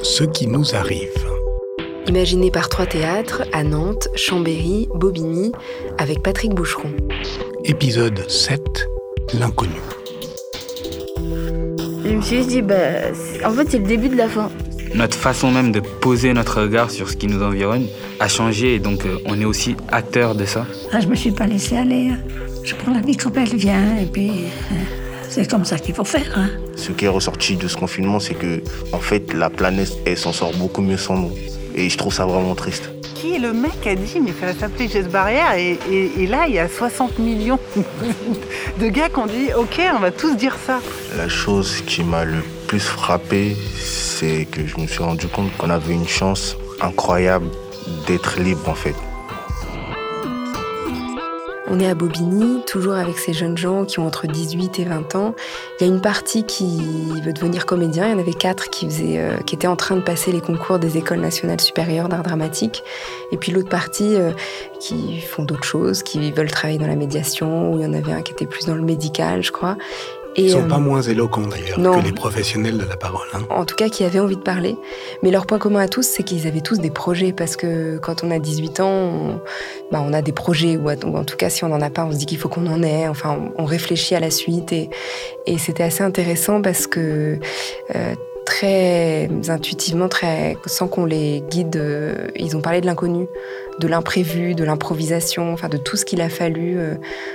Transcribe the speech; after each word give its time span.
Ce 0.00 0.24
qui 0.24 0.46
nous 0.46 0.74
arrive. 0.74 1.12
Imaginé 2.06 2.50
par 2.50 2.68
trois 2.68 2.86
théâtres 2.86 3.42
à 3.52 3.62
Nantes, 3.62 4.08
Chambéry, 4.14 4.88
Bobigny, 4.94 5.52
avec 5.98 6.22
Patrick 6.22 6.54
Boucheron. 6.54 6.90
Épisode 7.64 8.28
7 8.28 8.88
L'inconnu. 9.38 9.80
Je 11.16 12.14
me 12.14 12.22
suis 12.22 12.46
dit, 12.46 12.62
bah, 12.62 12.74
en 13.44 13.50
fait, 13.52 13.70
c'est 13.70 13.78
le 13.78 13.86
début 13.86 14.08
de 14.08 14.16
la 14.16 14.28
fin. 14.28 14.50
Notre 14.94 15.16
façon 15.16 15.50
même 15.50 15.70
de 15.70 15.80
poser 15.80 16.32
notre 16.32 16.62
regard 16.62 16.90
sur 16.90 17.10
ce 17.10 17.16
qui 17.16 17.26
nous 17.26 17.42
environne 17.42 17.86
a 18.20 18.28
changé 18.28 18.74
et 18.76 18.78
donc 18.78 19.04
euh, 19.04 19.18
on 19.26 19.38
est 19.40 19.44
aussi 19.44 19.76
acteur 19.92 20.34
de 20.34 20.44
ça. 20.44 20.66
Ah, 20.92 21.00
je 21.00 21.08
me 21.08 21.14
suis 21.14 21.30
pas 21.30 21.46
laissé 21.46 21.76
aller. 21.76 22.08
Hein. 22.08 22.18
Je 22.64 22.74
prends 22.74 22.92
la 22.92 23.00
vie 23.00 23.16
comme 23.16 23.36
elle 23.36 23.54
vient 23.54 23.96
et 23.98 24.06
puis 24.06 24.30
euh, 24.30 24.74
c'est 25.28 25.50
comme 25.50 25.64
ça 25.64 25.78
qu'il 25.78 25.94
faut 25.94 26.04
faire. 26.04 26.30
Hein. 26.36 26.48
Ce 26.76 26.92
qui 26.92 27.04
est 27.04 27.08
ressorti 27.08 27.56
de 27.56 27.68
ce 27.68 27.76
confinement, 27.76 28.20
c'est 28.20 28.34
que 28.34 28.62
en 28.92 29.00
fait 29.00 29.32
la 29.32 29.50
planète 29.50 29.92
elle 30.06 30.16
s'en 30.16 30.32
sort 30.32 30.52
beaucoup 30.54 30.82
mieux 30.82 30.96
sans 30.96 31.16
nous. 31.16 31.32
Et 31.74 31.88
je 31.88 31.96
trouve 31.98 32.12
ça 32.12 32.26
vraiment 32.26 32.54
triste. 32.54 32.90
Qui 33.14 33.34
est 33.34 33.38
le 33.38 33.52
mec 33.52 33.80
qui 33.80 33.88
a 33.88 33.94
dit 33.94 34.20
mais 34.20 34.32
ça 34.38 34.46
va 34.46 34.54
s'appeler 34.54 34.88
geste 34.88 35.10
barrière 35.10 35.54
et, 35.54 35.78
et, 35.90 36.22
et, 36.22 36.26
là 36.26 36.46
il 36.46 36.54
y 36.54 36.58
a 36.58 36.68
60 36.68 37.18
millions 37.18 37.58
de 38.80 38.88
gars 38.88 39.08
qui 39.08 39.18
ont 39.18 39.26
dit 39.26 39.48
ok 39.56 39.80
on 39.96 39.98
va 39.98 40.10
tous 40.10 40.34
dire 40.36 40.56
ça. 40.64 40.80
La 41.16 41.28
chose 41.28 41.82
qui 41.86 42.04
m'a 42.04 42.24
le 42.24 42.42
plus 42.66 42.80
frappé, 42.80 43.56
c'est 43.76 44.46
que 44.50 44.66
je 44.66 44.78
me 44.78 44.86
suis 44.86 45.02
rendu 45.02 45.26
compte 45.26 45.56
qu'on 45.56 45.70
avait 45.70 45.94
une 45.94 46.08
chance 46.08 46.56
incroyable 46.80 47.48
d'être 48.06 48.40
libre 48.40 48.68
en 48.68 48.74
fait. 48.74 48.94
On 51.70 51.80
est 51.80 51.86
à 51.86 51.94
Bobigny, 51.94 52.62
toujours 52.66 52.94
avec 52.94 53.18
ces 53.18 53.34
jeunes 53.34 53.58
gens 53.58 53.84
qui 53.84 53.98
ont 53.98 54.06
entre 54.06 54.26
18 54.26 54.78
et 54.78 54.84
20 54.84 55.14
ans. 55.16 55.34
Il 55.78 55.86
y 55.86 55.90
a 55.90 55.92
une 55.92 56.00
partie 56.00 56.44
qui 56.44 56.80
veut 57.22 57.34
devenir 57.34 57.66
comédien. 57.66 58.06
Il 58.06 58.12
y 58.12 58.14
en 58.14 58.18
avait 58.18 58.32
quatre 58.32 58.70
euh, 58.82 59.36
qui 59.38 59.54
étaient 59.54 59.66
en 59.66 59.76
train 59.76 59.96
de 59.96 60.00
passer 60.00 60.32
les 60.32 60.40
concours 60.40 60.78
des 60.78 60.96
écoles 60.96 61.20
nationales 61.20 61.60
supérieures 61.60 62.08
d'art 62.08 62.22
dramatique. 62.22 62.82
Et 63.32 63.36
puis 63.36 63.52
l'autre 63.52 63.68
partie 63.68 64.14
euh, 64.14 64.32
qui 64.80 65.20
font 65.20 65.44
d'autres 65.44 65.64
choses, 65.64 66.02
qui 66.02 66.32
veulent 66.32 66.50
travailler 66.50 66.78
dans 66.78 66.86
la 66.86 66.96
médiation. 66.96 67.70
Ou 67.70 67.78
il 67.78 67.82
y 67.82 67.86
en 67.86 67.92
avait 67.92 68.12
un 68.12 68.22
qui 68.22 68.32
était 68.32 68.46
plus 68.46 68.64
dans 68.64 68.74
le 68.74 68.82
médical, 68.82 69.42
je 69.42 69.52
crois. 69.52 69.76
Ils 70.38 70.46
ne 70.46 70.50
sont 70.50 70.64
euh, 70.64 70.68
pas 70.68 70.78
moins 70.78 71.02
éloquents 71.02 71.42
d'ailleurs 71.42 71.76
que 71.76 72.04
les 72.04 72.12
professionnels 72.12 72.78
de 72.78 72.84
la 72.84 72.96
parole. 72.96 73.26
Hein. 73.34 73.40
En 73.50 73.64
tout 73.64 73.74
cas, 73.74 73.88
qui 73.88 74.04
avaient 74.04 74.20
envie 74.20 74.36
de 74.36 74.42
parler. 74.42 74.76
Mais 75.22 75.30
leur 75.30 75.46
point 75.46 75.58
commun 75.58 75.80
à 75.80 75.88
tous, 75.88 76.02
c'est 76.02 76.22
qu'ils 76.22 76.46
avaient 76.46 76.60
tous 76.60 76.78
des 76.78 76.90
projets. 76.90 77.32
Parce 77.32 77.56
que 77.56 77.98
quand 77.98 78.22
on 78.22 78.30
a 78.30 78.38
18 78.38 78.80
ans, 78.80 78.88
on, 78.88 79.40
bah, 79.90 80.02
on 80.06 80.12
a 80.12 80.22
des 80.22 80.32
projets. 80.32 80.76
Ou, 80.76 80.88
en 80.90 81.24
tout 81.24 81.36
cas, 81.36 81.50
si 81.50 81.64
on 81.64 81.68
n'en 81.68 81.80
a 81.80 81.90
pas, 81.90 82.04
on 82.04 82.12
se 82.12 82.16
dit 82.16 82.26
qu'il 82.26 82.38
faut 82.38 82.48
qu'on 82.48 82.66
en 82.66 82.82
ait. 82.82 83.08
Enfin, 83.08 83.50
on 83.56 83.64
réfléchit 83.64 84.14
à 84.14 84.20
la 84.20 84.30
suite. 84.30 84.72
Et, 84.72 84.90
et 85.46 85.58
c'était 85.58 85.82
assez 85.82 86.04
intéressant 86.04 86.62
parce 86.62 86.86
que 86.86 87.38
euh, 87.94 88.14
très 88.48 89.28
intuitivement, 89.50 90.08
très, 90.08 90.56
sans 90.64 90.88
qu'on 90.88 91.04
les 91.04 91.42
guide, 91.50 91.76
euh, 91.76 92.28
ils 92.34 92.56
ont 92.56 92.62
parlé 92.62 92.80
de 92.80 92.86
l'inconnu, 92.86 93.26
de 93.78 93.86
l'imprévu, 93.86 94.54
de 94.54 94.64
l'improvisation, 94.64 95.52
enfin 95.52 95.68
de 95.68 95.76
tout 95.76 95.96
ce 95.98 96.06
qu'il 96.06 96.22
a 96.22 96.30
fallu 96.30 96.78
euh, 96.78 96.94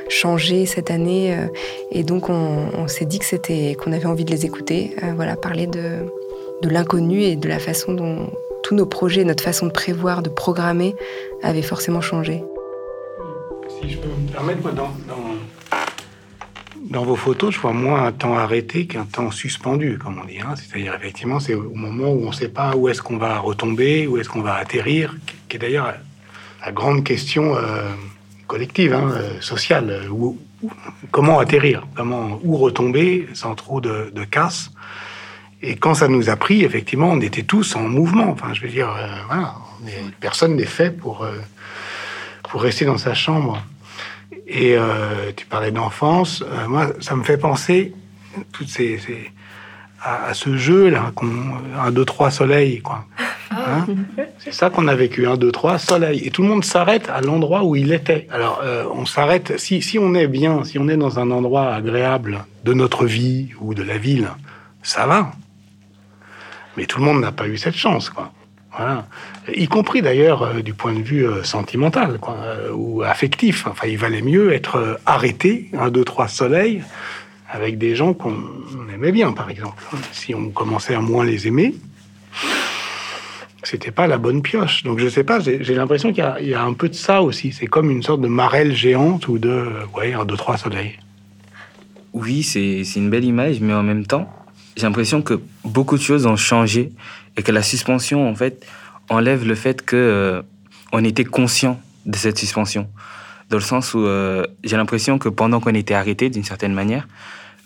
changer 0.09 0.65
cette 0.65 0.89
année. 0.89 1.35
Euh, 1.35 1.45
et 1.91 2.03
donc 2.03 2.29
on, 2.29 2.87
s'est 2.87 3.05
dit 3.05 3.19
que 3.19 3.25
c'était 3.25 3.75
qu'on 3.75 3.91
avait 3.91 4.07
envie 4.07 4.25
de 4.25 4.31
les 4.31 4.47
écouter, 4.47 4.95
voilà, 5.15 5.35
parler 5.35 5.67
de, 5.67 5.99
de 6.63 6.69
l'inconnu 6.69 7.21
et 7.21 7.35
de 7.35 7.47
la 7.47 7.59
façon 7.59 7.93
dont 7.93 8.31
tous 8.63 8.73
nos 8.73 8.87
projets, 8.87 9.23
notre 9.23 9.43
façon 9.43 9.67
de 9.67 9.71
prévoir, 9.71 10.23
de 10.23 10.29
programmer, 10.29 10.95
avaient 11.43 11.61
forcément 11.61 12.01
changé. 12.01 12.43
Si 13.79 13.91
je 13.91 13.99
peux 13.99 14.07
me 14.07 14.31
permettre, 14.31 14.61
moi, 14.63 14.71
dans, 14.71 14.89
dans 15.07 15.32
dans 16.93 17.03
vos 17.03 17.15
photos, 17.15 17.55
je 17.55 17.59
vois 17.59 17.73
moins 17.73 18.05
un 18.05 18.11
temps 18.11 18.37
arrêté 18.37 18.85
qu'un 18.85 19.05
temps 19.05 19.31
suspendu, 19.31 19.97
comme 19.97 20.19
on 20.21 20.25
dit. 20.25 20.39
Hein. 20.39 20.53
C'est-à-dire, 20.55 20.93
effectivement, 20.93 21.39
c'est 21.39 21.55
au 21.55 21.73
moment 21.73 22.09
où 22.11 22.23
on 22.23 22.29
ne 22.29 22.35
sait 22.35 22.49
pas 22.49 22.75
où 22.75 22.87
est-ce 22.87 23.01
qu'on 23.01 23.17
va 23.17 23.39
retomber, 23.39 24.05
où 24.07 24.17
est-ce 24.17 24.29
qu'on 24.29 24.41
va 24.41 24.55
atterrir, 24.55 25.15
qui 25.49 25.57
est 25.57 25.59
d'ailleurs 25.59 25.95
la 26.63 26.71
grande 26.71 27.03
question 27.03 27.55
euh, 27.57 27.89
collective, 28.45 28.93
hein, 28.93 29.09
euh, 29.11 29.41
sociale. 29.41 29.89
Euh, 29.89 30.07
où, 30.09 30.39
comment 31.09 31.39
atterrir 31.39 31.85
comment, 31.95 32.39
Où 32.43 32.57
retomber 32.57 33.27
sans 33.33 33.55
trop 33.55 33.81
de, 33.81 34.11
de, 34.13 34.23
casse 34.23 34.69
Et 35.63 35.75
quand 35.75 35.95
ça 35.95 36.07
nous 36.07 36.29
a 36.29 36.35
pris, 36.35 36.63
effectivement, 36.63 37.09
on 37.09 37.21
était 37.21 37.43
tous 37.43 37.75
en 37.75 37.81
mouvement. 37.81 38.29
Enfin, 38.29 38.53
je 38.53 38.61
veux 38.61 38.69
dire, 38.69 38.95
personne 40.21 40.55
n'est 40.55 40.63
fait 40.65 40.91
pour, 40.91 41.27
pour 42.43 42.61
rester 42.61 42.85
dans 42.85 42.99
sa 42.99 43.15
chambre. 43.15 43.61
Et 44.47 44.77
euh, 44.77 45.31
tu 45.35 45.45
parlais 45.45 45.71
d'enfance. 45.71 46.43
Euh, 46.43 46.67
moi, 46.67 46.87
ça 46.99 47.15
me 47.15 47.23
fait 47.23 47.37
penser 47.37 47.93
toutes 48.51 48.69
ces, 48.69 48.97
ces 48.97 49.31
à, 50.01 50.25
à, 50.25 50.33
ce 50.33 50.57
jeu 50.57 50.89
là, 50.89 51.11
un, 51.79 51.91
deux, 51.91 52.05
trois 52.05 52.29
soleil, 52.29 52.81
quoi. 52.81 53.05
Hein 53.51 53.85
c'est 54.39 54.53
ça 54.53 54.69
qu'on 54.69 54.87
a 54.87 54.95
vécu, 54.95 55.27
un, 55.27 55.37
deux, 55.37 55.51
trois 55.51 55.77
soleil. 55.77 56.21
Et 56.25 56.31
tout 56.31 56.41
le 56.41 56.49
monde 56.49 56.65
s'arrête 56.65 57.09
à 57.09 57.21
l'endroit 57.21 57.63
où 57.63 57.75
il 57.75 57.93
était. 57.93 58.27
Alors, 58.31 58.61
euh, 58.63 58.85
on 58.93 59.05
s'arrête. 59.05 59.57
Si, 59.57 59.81
si 59.81 59.97
on 59.99 60.13
est 60.13 60.27
bien, 60.27 60.63
si 60.63 60.77
on 60.77 60.89
est 60.89 60.97
dans 60.97 61.19
un 61.19 61.31
endroit 61.31 61.73
agréable 61.73 62.43
de 62.65 62.73
notre 62.73 63.05
vie 63.05 63.49
ou 63.61 63.73
de 63.73 63.83
la 63.83 63.97
ville, 63.97 64.29
ça 64.81 65.05
va. 65.05 65.31
Mais 66.75 66.85
tout 66.85 66.99
le 66.99 67.05
monde 67.05 67.21
n'a 67.21 67.31
pas 67.31 67.47
eu 67.47 67.57
cette 67.57 67.75
chance, 67.75 68.09
quoi. 68.09 68.32
Y 69.55 69.67
compris 69.67 70.01
d'ailleurs 70.01 70.43
euh, 70.43 70.61
du 70.61 70.73
point 70.73 70.93
de 70.93 71.01
vue 71.01 71.27
euh, 71.27 71.43
sentimental 71.43 72.19
euh, 72.27 72.71
ou 72.73 73.03
affectif. 73.03 73.67
Enfin, 73.67 73.87
il 73.87 73.97
valait 73.97 74.21
mieux 74.21 74.53
être 74.53 74.99
arrêté, 75.05 75.69
un, 75.77 75.89
deux, 75.89 76.03
trois 76.03 76.27
soleils, 76.27 76.83
avec 77.49 77.77
des 77.77 77.95
gens 77.95 78.13
qu'on 78.13 78.33
aimait 78.93 79.11
bien, 79.11 79.31
par 79.31 79.49
exemple. 79.49 79.83
Si 80.11 80.33
on 80.33 80.49
commençait 80.49 80.95
à 80.95 81.01
moins 81.01 81.23
les 81.23 81.47
aimer, 81.47 81.75
c'était 83.61 83.91
pas 83.91 84.07
la 84.07 84.17
bonne 84.17 84.41
pioche. 84.41 84.83
Donc 84.83 84.99
je 84.99 85.07
sais 85.07 85.23
pas, 85.23 85.39
j'ai 85.39 85.75
l'impression 85.75 86.11
qu'il 86.11 86.25
y, 86.41 86.47
y, 86.47 86.53
a 86.53 86.63
un 86.63 86.73
peu 86.73 86.89
de 86.89 86.95
ça 86.95 87.21
aussi. 87.21 87.51
C'est 87.51 87.67
comme 87.67 87.91
une 87.91 88.01
sorte 88.01 88.21
de 88.21 88.27
marelle 88.27 88.75
géante 88.75 89.27
ou 89.27 89.37
de, 89.37 89.67
ouais, 89.95 90.13
un, 90.13 90.25
deux, 90.25 90.37
trois 90.37 90.57
soleils. 90.57 90.97
Oui, 92.13 92.43
c'est 92.43 92.83
une 92.95 93.09
belle 93.09 93.25
image, 93.25 93.59
mais 93.59 93.73
en 93.73 93.83
même 93.83 94.05
temps, 94.05 94.29
j'ai 94.77 94.83
l'impression 94.83 95.21
que 95.21 95.39
beaucoup 95.63 95.97
de 95.97 96.01
choses 96.01 96.25
ont 96.25 96.35
changé 96.35 96.91
et 97.37 97.43
que 97.43 97.51
la 97.51 97.63
suspension, 97.63 98.29
en 98.29 98.35
fait, 98.35 98.65
enlève 99.09 99.45
le 99.45 99.55
fait 99.55 99.83
que 99.83 99.95
euh, 99.95 100.41
on 100.91 101.03
était 101.03 101.25
conscient 101.25 101.79
de 102.05 102.15
cette 102.15 102.37
suspension. 102.37 102.89
Dans 103.49 103.57
le 103.57 103.63
sens 103.63 103.93
où 103.93 104.05
euh, 104.05 104.45
j'ai 104.63 104.77
l'impression 104.77 105.17
que 105.17 105.29
pendant 105.29 105.59
qu'on 105.59 105.73
était 105.73 105.93
arrêté, 105.93 106.29
d'une 106.29 106.43
certaine 106.43 106.73
manière, 106.73 107.07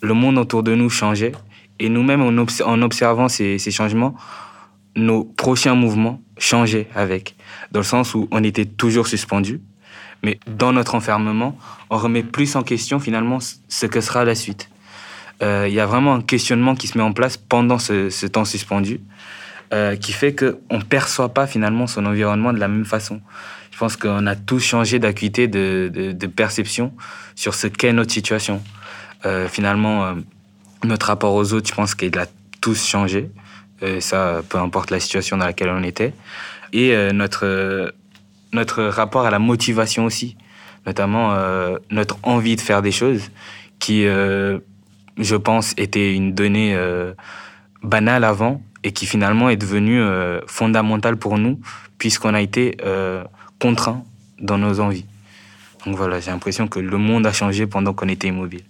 le 0.02 0.14
monde 0.14 0.38
autour 0.38 0.64
de 0.64 0.76
nous 0.76 0.90
changeait. 0.90 1.34
Et 1.80 1.90
nous-mêmes, 1.90 2.22
en, 2.22 2.36
obs 2.38 2.62
en, 2.66 2.82
observant 2.82 3.30
ces, 3.30 3.60
changements, 3.72 4.16
nos 4.96 5.24
prochains 5.24 5.76
mouvements 5.76 6.22
changeaient 6.38 6.88
avec. 6.96 7.36
Dans 7.72 7.80
le 7.80 7.86
sens 7.86 8.16
où 8.16 8.28
on 8.32 8.44
était 8.44 8.66
toujours 8.66 9.08
suspendu. 9.08 9.62
Mais 10.24 10.40
dans 10.48 10.74
notre 10.74 10.96
enfermement, 10.96 11.58
on 11.92 11.98
remet 11.98 12.24
plus 12.24 12.56
en 12.56 12.64
question 12.64 13.00
finalement 13.00 13.38
ce 13.40 13.86
que 13.86 14.02
sera 14.02 14.26
la 14.26 14.34
suite. 14.34 14.70
Il 15.42 15.46
euh, 15.46 15.68
y 15.68 15.80
a 15.80 15.86
vraiment 15.86 16.16
un 16.16 16.22
questionnement 16.22 16.74
qui 16.74 16.88
se 16.88 16.98
met 16.98 17.04
en 17.04 17.14
place 17.14 17.38
pendant 17.38 17.78
ce 17.78 18.26
temps 18.26 18.46
suspendu 18.46 19.00
euh, 19.74 19.98
qui 19.98 20.14
fait 20.14 20.34
qu'on 20.34 20.78
ne 20.78 20.84
perçoit 20.84 21.34
pas 21.34 21.46
finalement 21.46 21.88
son 21.88 22.06
environnement 22.06 22.54
de 22.54 22.58
la 22.58 22.70
même 22.70 22.86
façon. 22.86 23.20
Je 23.72 23.78
pense 23.78 23.98
qu'on 23.98 24.26
a 24.26 24.34
tous 24.34 24.62
changé 24.62 24.98
d'acuité 24.98 25.50
de, 25.50 25.92
de, 25.94 26.28
perception 26.28 26.94
sur 27.36 27.54
ce 27.54 27.68
qu'est 27.68 27.92
notre 27.92 28.14
situation. 28.14 28.64
Euh, 29.26 29.50
finalement, 29.50 30.06
euh, 30.06 30.14
notre 30.86 31.08
rapport 31.08 31.34
aux 31.34 31.52
autres, 31.52 31.68
je 31.68 31.74
pense 31.74 31.96
qu'il 31.96 32.18
a 32.18 32.28
tous 32.62 32.88
changé. 32.88 33.30
Ça, 34.00 34.42
peu 34.48 34.58
importe 34.58 34.90
la 34.90 35.02
situation 35.02 35.36
dans 35.38 35.46
laquelle 35.46 35.70
on 35.70 35.84
était. 35.84 36.14
Et 36.74 36.96
notre, 37.14 37.94
notre 38.52 38.86
rapport 38.86 39.28
à 39.28 39.30
la 39.30 39.38
motivation 39.38 40.06
aussi, 40.06 40.36
notamment 40.88 41.38
notre 41.92 42.18
envie 42.24 42.56
de 42.56 42.62
faire 42.62 42.82
des 42.82 42.92
choses 42.92 43.30
qui 43.78 44.04
je 44.06 45.36
pense, 45.36 45.76
était 45.78 46.16
une 46.16 46.34
donnée 46.34 46.76
banale 47.84 48.24
avant 48.24 48.64
et 48.88 48.94
qui 48.94 49.06
finalement 49.06 49.50
est 49.50 49.58
devenue 49.58 50.00
euh, 50.00 50.40
fondamentale 50.48 51.18
pour 51.18 51.38
nous 51.38 51.60
puisqu'on 51.98 52.34
a 52.34 52.40
été 52.40 52.78
euh, 52.86 53.22
contraint 53.60 54.06
dans 54.40 54.58
nos 54.58 54.80
envies. 54.80 55.06
Donc 55.86 55.98
voilà, 55.98 56.22
j'ai 56.22 56.32
l'impression 56.32 56.70
que 56.70 56.80
le 56.80 56.98
monde 56.98 57.28
a 57.28 57.34
changé 57.34 57.68
pendant 57.68 57.94
qu'on 57.94 58.08
était 58.08 58.30
immobile. 58.30 58.64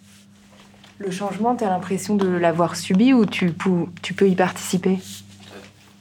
Le 0.98 1.12
changement, 1.12 1.56
tu 1.56 1.66
as 1.66 1.69
l'impression 1.69 2.16
de 2.16 2.28
l'avoir 2.28 2.75
subi 2.75 3.14
ou 3.14 3.28
tu, 3.28 3.54
tu 4.02 4.14
peux 4.16 4.28
y 4.28 4.34
participer? 4.34 4.98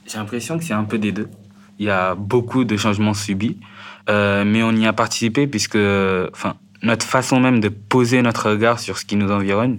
J'ai 0.07 0.17
l'impression 0.17 0.57
que 0.57 0.63
c'est 0.63 0.73
un 0.73 0.85
peu 0.85 0.97
des 0.97 1.11
deux. 1.11 1.29
Il 1.77 1.85
y 1.85 1.91
a 1.91 2.15
beaucoup 2.15 2.63
de 2.63 2.75
changements 2.75 3.13
subis, 3.13 3.59
euh, 4.09 4.43
mais 4.43 4.63
on 4.63 4.71
y 4.71 4.87
a 4.87 4.93
participé 4.93 5.45
puisque 5.45 5.77
enfin, 6.33 6.55
notre 6.81 7.05
façon 7.05 7.39
même 7.39 7.59
de 7.59 7.69
poser 7.69 8.23
notre 8.23 8.49
regard 8.49 8.79
sur 8.79 8.97
ce 8.97 9.05
qui 9.05 9.15
nous 9.15 9.31
environne, 9.31 9.77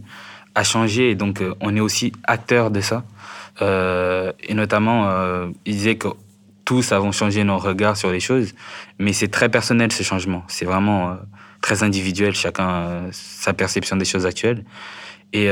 a 0.58 0.64
changé 0.64 1.10
et 1.10 1.14
donc 1.14 1.40
euh, 1.40 1.55
on 1.60 1.76
est 1.76 1.81
aussi 1.81 2.12
acteur 2.25 2.70
de 2.70 2.81
ça. 2.81 3.05
Euh, 3.62 4.32
et 4.40 4.55
notamment, 4.55 5.08
euh, 5.08 5.49
il 5.64 5.75
disait 5.75 5.96
que 5.96 6.08
tous 6.64 6.93
avons 6.93 7.12
changé 7.12 7.44
nos 7.44 7.58
regards 7.58 7.96
sur 7.96 8.10
les 8.10 8.20
choses, 8.20 8.55
mais 8.99 9.12
c'est 9.12 9.28
très 9.28 9.49
personnel 9.49 9.90
ce 9.93 10.02
changement. 10.02 10.43
C'est 10.49 10.64
vraiment 10.64 11.16
très 11.62 11.82
individuel, 11.82 12.34
chacun 12.34 13.06
sa 13.10 13.52
perception 13.55 13.96
des 13.96 14.05
choses 14.05 14.26
actuelles. 14.26 14.64
Et, 15.32 15.49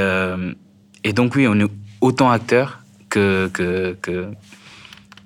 Et 1.05 1.13
donc 1.15 1.35
oui, 1.37 1.47
on 1.49 1.59
est 1.59 1.71
autant 2.03 2.31
acteur 2.31 2.81
que, 3.09 3.49
que, 3.53 3.97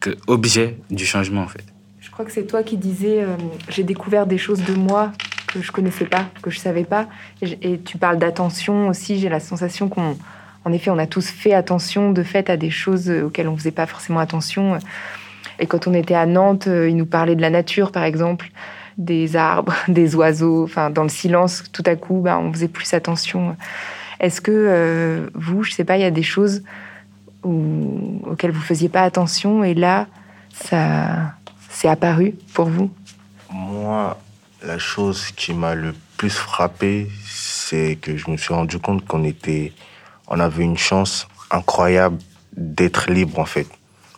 que, 0.01 0.17
objet 0.29 0.79
du 0.91 1.07
changement 1.07 1.43
en 1.43 1.49
fait. 1.49 1.65
Je 2.01 2.11
crois 2.11 2.25
que 2.25 2.31
c'est 2.31 2.47
toi 2.47 2.63
qui 2.63 2.77
disais 2.77 3.27
j'ai 3.69 3.83
découvert 3.83 4.27
des 4.27 4.39
choses 4.39 4.63
de 4.63 4.75
moi 4.75 5.13
que 5.53 5.63
je 5.63 5.73
connaissais 5.73 6.05
pas, 6.05 6.27
que 6.43 6.51
je 6.51 6.59
savais 6.59 6.85
pas. 6.85 7.07
Et, 7.43 7.79
tu 7.81 7.99
parles 7.99 8.19
d'attention 8.19 8.89
aussi. 8.89 9.19
J'ai 9.19 9.29
la 9.29 9.41
sensation 9.41 9.89
qu'on, 9.89 10.17
en 10.65 10.73
effet, 10.73 10.91
on 10.91 10.99
a 10.99 11.07
tous 11.07 11.29
fait 11.29 11.55
attention 11.55 12.13
de 12.13 12.23
fait 12.23 12.51
à 12.51 12.57
des 12.57 12.71
choses 12.71 13.11
auxquelles 13.11 13.49
on 13.49 13.57
faisait 13.57 13.71
pas 13.71 13.87
forcément 13.87 14.21
attention. 14.21 14.79
Et 15.59 15.67
quand 15.67 15.87
on 15.87 15.95
était 15.95 16.15
à 16.15 16.27
Nantes, 16.27 16.69
euh, 16.69 16.89
il 16.89 16.97
nous 16.97 17.07
parlait 17.07 17.37
de 17.37 17.43
la 17.43 17.51
nature, 17.51 17.93
par 17.93 18.05
exemple, 18.05 18.51
des 18.97 19.37
arbres, 19.37 19.75
des 19.89 20.15
oiseaux. 20.15 20.65
Enfin, 20.65 20.91
dans 20.91 21.03
le 21.03 21.09
silence, 21.09 21.65
tout 21.73 21.85
à 21.87 21.97
coup, 21.97 22.21
bah, 22.21 22.39
on 22.39 22.53
faisait 22.53 22.69
plus 22.69 22.93
attention. 22.95 23.57
Est-ce 24.21 24.41
que 24.41 24.53
euh, 24.53 25.31
vous, 25.35 25.63
je 25.63 25.73
sais 25.73 25.85
pas, 25.85 25.97
il 25.97 26.03
y 26.03 26.05
a 26.05 26.11
des 26.11 26.23
choses 26.23 26.63
où- 27.43 28.23
auxquelles 28.27 28.53
vous 28.53 28.61
faisiez 28.61 28.89
pas 28.89 29.03
attention 29.03 29.65
et 29.65 29.75
là, 29.75 30.07
ça, 30.53 31.35
c'est 31.71 31.89
apparu 31.89 32.35
pour 32.53 32.67
vous? 32.67 32.91
Moi, 33.51 34.17
la 34.65 34.79
chose 34.79 35.31
qui 35.37 35.53
m'a 35.53 35.75
le 35.75 35.95
plus 36.17 36.31
frappé, 36.31 37.09
c'est 37.27 37.97
que 38.01 38.17
je 38.17 38.31
me 38.31 38.37
suis 38.37 38.53
rendu 38.53 38.79
compte 38.79 39.05
qu'on 39.07 39.25
était, 39.25 39.73
on 40.29 40.39
avait 40.41 40.65
une 40.65 40.79
chance 40.79 41.27
incroyable 41.51 42.19
d'être 42.57 43.11
libre 43.11 43.39
en 43.39 43.45
fait. 43.45 43.67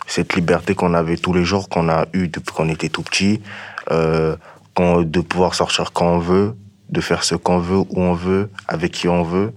Cette 0.06 0.34
liberté 0.34 0.74
qu'on 0.74 0.94
avait 0.94 1.16
tous 1.16 1.32
les 1.32 1.44
jours, 1.44 1.68
qu'on 1.68 1.88
a 1.88 2.06
eue 2.12 2.28
depuis 2.28 2.52
qu'on 2.52 2.68
était 2.68 2.88
tout 2.88 3.02
petit, 3.02 3.40
euh, 3.90 4.36
de 4.76 5.20
pouvoir 5.20 5.54
sortir 5.54 5.92
quand 5.92 6.06
on 6.06 6.18
veut, 6.18 6.56
de 6.88 7.00
faire 7.00 7.24
ce 7.24 7.34
qu'on 7.34 7.58
veut, 7.58 7.78
où 7.78 8.00
on 8.00 8.14
veut, 8.14 8.50
avec 8.68 8.92
qui 8.92 9.08
on 9.08 9.22
veut. 9.22 9.52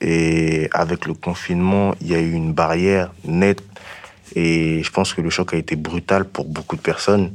Et 0.00 0.68
avec 0.72 1.06
le 1.06 1.14
confinement, 1.14 1.94
il 2.00 2.08
y 2.08 2.14
a 2.14 2.20
eu 2.20 2.32
une 2.32 2.52
barrière 2.52 3.12
nette. 3.24 3.62
Et 4.34 4.82
je 4.82 4.90
pense 4.90 5.12
que 5.12 5.20
le 5.20 5.30
choc 5.30 5.52
a 5.52 5.56
été 5.56 5.76
brutal 5.76 6.24
pour 6.24 6.46
beaucoup 6.46 6.76
de 6.76 6.80
personnes. 6.80 7.34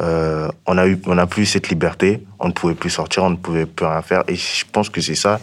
Euh, 0.00 0.48
on 0.66 0.76
a 0.78 0.86
eu, 0.86 1.00
on 1.06 1.14
n'a 1.14 1.26
plus 1.26 1.42
eu 1.42 1.46
cette 1.46 1.68
liberté. 1.68 2.24
On 2.38 2.48
ne 2.48 2.52
pouvait 2.52 2.74
plus 2.74 2.90
sortir, 2.90 3.24
on 3.24 3.30
ne 3.30 3.36
pouvait 3.36 3.66
plus 3.66 3.86
rien 3.86 4.02
faire. 4.02 4.24
Et 4.28 4.34
je 4.34 4.64
pense 4.70 4.88
que 4.88 5.00
c'est 5.00 5.14
ça 5.14 5.40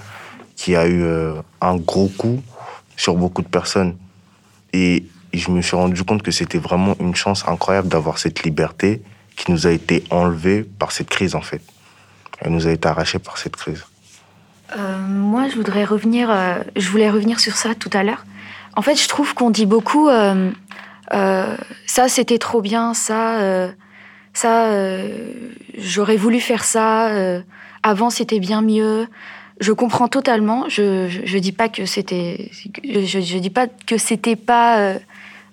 qui 0.55 0.75
a 0.75 0.85
eu 0.87 1.03
euh, 1.03 1.33
un 1.61 1.75
gros 1.77 2.07
coup 2.07 2.41
sur 2.95 3.15
beaucoup 3.15 3.41
de 3.41 3.47
personnes. 3.47 3.95
Et 4.73 5.05
je 5.33 5.49
me 5.49 5.61
suis 5.61 5.75
rendu 5.75 6.03
compte 6.03 6.23
que 6.23 6.31
c'était 6.31 6.57
vraiment 6.57 6.95
une 6.99 7.15
chance 7.15 7.47
incroyable 7.47 7.87
d'avoir 7.87 8.17
cette 8.17 8.43
liberté 8.43 9.01
qui 9.35 9.51
nous 9.51 9.65
a 9.65 9.71
été 9.71 10.03
enlevée 10.09 10.63
par 10.63 10.91
cette 10.91 11.09
crise 11.09 11.35
en 11.35 11.41
fait. 11.41 11.61
Elle 12.39 12.51
nous 12.51 12.67
a 12.67 12.71
été 12.71 12.87
arrachée 12.87 13.19
par 13.19 13.37
cette 13.37 13.55
crise. 13.55 13.85
Euh, 14.77 14.99
moi, 15.07 15.47
je 15.49 15.55
voudrais 15.55 15.83
revenir. 15.83 16.29
je 16.75 16.89
voulais 16.89 17.09
revenir 17.09 17.39
sur 17.39 17.55
ça 17.55 17.75
tout 17.75 17.89
à 17.93 18.03
l'heure. 18.03 18.25
En 18.75 18.81
fait, 18.81 18.95
je 18.95 19.07
trouve 19.07 19.33
qu'on 19.33 19.49
dit 19.49 19.65
beaucoup. 19.65 20.09
ça, 21.09 22.07
c'était 22.07 22.37
trop 22.37 22.61
bien. 22.61 22.93
Ça, 22.93 23.71
ça, 24.33 24.67
euh, 24.67 25.31
j'aurais 25.77 26.17
voulu 26.17 26.39
faire 26.39 26.63
ça. 26.63 27.09
euh, 27.09 27.41
avant, 27.83 28.09
c'était 28.09 28.39
bien 28.39 28.61
mieux. 28.61 29.07
Je 29.59 29.71
comprends 29.71 30.07
totalement. 30.07 30.65
Je, 30.69 31.07
je, 31.07 31.21
je 31.25 31.37
dis 31.37 31.51
pas 31.51 31.69
que 31.69 31.85
c'était. 31.85 32.49
Je, 32.83 33.19
je 33.19 33.37
dis 33.37 33.49
pas 33.49 33.67
que 33.67 33.97
c'était 33.97 34.35
pas 34.35 34.79
euh, 34.79 34.99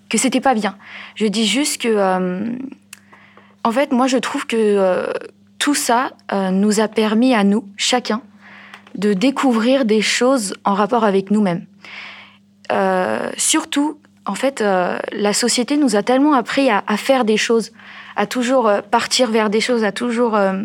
que 0.08 0.16
c'était 0.18 0.40
pas 0.40 0.54
bien. 0.54 0.76
Je 1.14 1.26
dis 1.26 1.46
juste 1.46 1.82
que. 1.82 1.96
en 3.64 3.72
fait, 3.72 3.92
moi, 3.92 4.06
je 4.06 4.16
trouve 4.18 4.46
que 4.46 5.06
tout 5.58 5.74
ça 5.74 6.12
nous 6.52 6.80
a 6.80 6.88
permis 6.88 7.34
à 7.34 7.44
nous, 7.44 7.68
chacun, 7.76 8.22
de 8.94 9.12
découvrir 9.12 9.84
des 9.84 10.00
choses 10.00 10.54
en 10.64 10.72
rapport 10.72 11.04
avec 11.04 11.30
nous-mêmes. 11.30 11.66
Surtout, 13.36 13.98
en 14.24 14.34
fait, 14.34 14.62
la 14.62 15.32
société 15.34 15.76
nous 15.76 15.96
a 15.96 16.02
tellement 16.02 16.32
appris 16.32 16.70
à 16.70 16.96
faire 16.96 17.26
des 17.26 17.36
choses, 17.36 17.72
à 18.18 18.26
toujours 18.26 18.66
euh, 18.66 18.80
partir 18.82 19.30
vers 19.30 19.48
des 19.48 19.60
choses, 19.60 19.84
à 19.84 19.92
toujours 19.92 20.34
euh, 20.34 20.64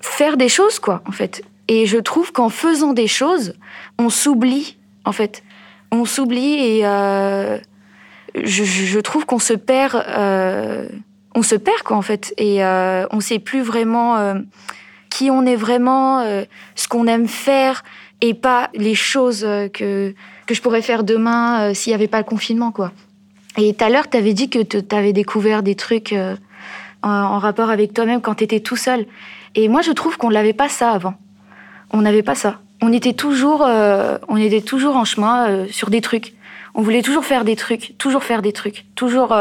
faire 0.00 0.36
des 0.36 0.48
choses, 0.48 0.80
quoi, 0.80 1.02
en 1.06 1.12
fait. 1.12 1.42
Et 1.68 1.86
je 1.86 1.98
trouve 1.98 2.32
qu'en 2.32 2.48
faisant 2.48 2.92
des 2.92 3.06
choses, 3.06 3.54
on 3.96 4.10
s'oublie, 4.10 4.76
en 5.04 5.12
fait. 5.12 5.44
On 5.92 6.04
s'oublie 6.04 6.54
et 6.54 6.80
euh, 6.84 7.58
je, 8.34 8.98
trouve 8.98 9.24
qu'on 9.24 9.38
se 9.38 9.54
perd, 9.54 9.94
on 11.34 11.42
se 11.42 11.54
perd, 11.54 11.82
quoi, 11.84 11.96
en 11.96 12.02
fait. 12.02 12.34
Et 12.38 12.62
on 12.62 13.20
sait 13.20 13.38
plus 13.38 13.62
vraiment 13.62 14.34
qui 15.10 15.30
on 15.30 15.46
est 15.46 15.56
vraiment, 15.56 16.24
ce 16.74 16.88
qu'on 16.88 17.06
aime 17.06 17.28
faire 17.28 17.84
et 18.20 18.34
pas 18.34 18.68
les 18.74 18.94
choses 18.94 19.42
que, 19.72 20.12
que 20.46 20.54
je 20.54 20.60
pourrais 20.60 20.82
faire 20.82 21.04
demain 21.04 21.72
s'il 21.72 21.92
n'y 21.92 21.94
avait 21.94 22.08
pas 22.08 22.18
le 22.18 22.24
confinement, 22.24 22.72
quoi. 22.72 22.92
Et 23.56 23.74
tout 23.74 23.84
à 23.84 23.88
l'heure, 23.88 24.08
tu 24.08 24.16
avais 24.16 24.34
dit 24.34 24.50
que 24.50 24.58
tu 24.58 24.94
avais 24.94 25.12
découvert 25.12 25.62
des 25.62 25.74
trucs 25.74 26.12
euh, 26.12 26.36
en, 27.02 27.38
rapport 27.38 27.70
avec 27.70 27.94
toi-même 27.94 28.20
quand 28.20 28.36
tu 28.36 28.44
étais 28.44 28.60
tout 28.60 28.76
seul. 28.76 29.06
Et 29.54 29.68
moi, 29.68 29.80
je 29.80 29.92
trouve 29.92 30.18
qu'on 30.18 30.30
n'avait 30.30 30.52
pas 30.52 30.68
ça 30.68 30.90
avant. 30.90 31.14
On 31.92 32.02
n'avait 32.02 32.22
pas 32.22 32.34
ça. 32.34 32.60
On 32.82 32.92
était 32.92 33.14
toujours, 33.14 33.64
euh, 33.66 34.18
on 34.28 34.36
était 34.36 34.60
toujours 34.60 34.96
en 34.96 35.04
chemin 35.04 35.48
euh, 35.48 35.66
sur 35.70 35.88
des 35.88 36.02
trucs. 36.02 36.34
On 36.74 36.82
voulait 36.82 37.00
toujours 37.00 37.24
faire 37.24 37.44
des 37.44 37.56
trucs, 37.56 37.96
toujours 37.96 38.22
faire 38.22 38.42
des 38.42 38.52
trucs, 38.52 38.84
toujours 38.96 39.34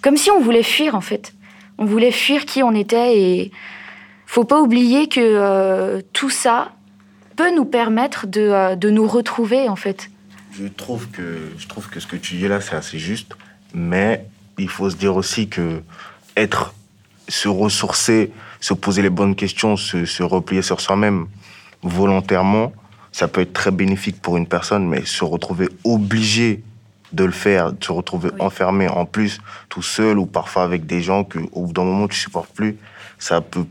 comme 0.00 0.16
si 0.16 0.30
on 0.30 0.40
voulait 0.40 0.62
fuir 0.62 0.94
en 0.94 1.02
fait. 1.02 1.34
On 1.76 1.84
voulait 1.84 2.10
fuir 2.10 2.46
qui 2.46 2.62
on 2.62 2.72
était 2.72 3.18
et 3.18 3.52
faut 4.24 4.44
pas 4.44 4.58
oublier 4.58 5.06
que 5.06 6.00
tout 6.14 6.30
ça 6.30 6.72
peut 7.36 7.54
nous 7.54 7.66
permettre 7.66 8.26
de, 8.26 8.74
de 8.74 8.88
nous 8.88 9.06
retrouver 9.06 9.68
en 9.68 9.76
fait. 9.76 10.08
Je 10.52 10.66
trouve 10.66 11.08
que, 11.08 11.52
je 11.56 11.66
trouve 11.66 11.88
que 11.88 12.00
ce 12.00 12.06
que 12.06 12.16
tu 12.16 12.36
dis 12.36 12.48
là, 12.48 12.60
c'est 12.60 12.76
assez 12.76 12.98
juste. 12.98 13.34
Mais 13.74 14.26
il 14.58 14.68
faut 14.68 14.90
se 14.90 14.96
dire 14.96 15.16
aussi 15.16 15.48
que 15.48 15.82
être, 16.36 16.74
se 17.28 17.48
ressourcer, 17.48 18.32
se 18.60 18.74
poser 18.74 19.02
les 19.02 19.10
bonnes 19.10 19.34
questions, 19.34 19.76
se, 19.76 20.04
se 20.04 20.22
replier 20.22 20.62
sur 20.62 20.80
soi-même 20.80 21.26
volontairement, 21.82 22.72
ça 23.12 23.28
peut 23.28 23.40
être 23.40 23.52
très 23.52 23.70
bénéfique 23.70 24.20
pour 24.20 24.36
une 24.36 24.46
personne, 24.46 24.86
mais 24.86 25.04
se 25.04 25.24
retrouver 25.24 25.68
obligé 25.84 26.62
de 27.12 27.24
le 27.24 27.32
faire, 27.32 27.72
de 27.72 27.84
se 27.84 27.92
retrouver 27.92 28.30
enfermé 28.38 28.88
en 28.88 29.04
plus, 29.04 29.40
tout 29.68 29.82
seul 29.82 30.18
ou 30.18 30.26
parfois 30.26 30.64
avec 30.64 30.86
des 30.86 31.02
gens 31.02 31.24
que, 31.24 31.38
au 31.52 31.66
bout 31.66 31.72
d'un 31.72 31.84
moment, 31.84 32.08
tu 32.08 32.18
supportes 32.18 32.52
plus, 32.52 32.76
ça 33.18 33.40
peut 33.40 33.66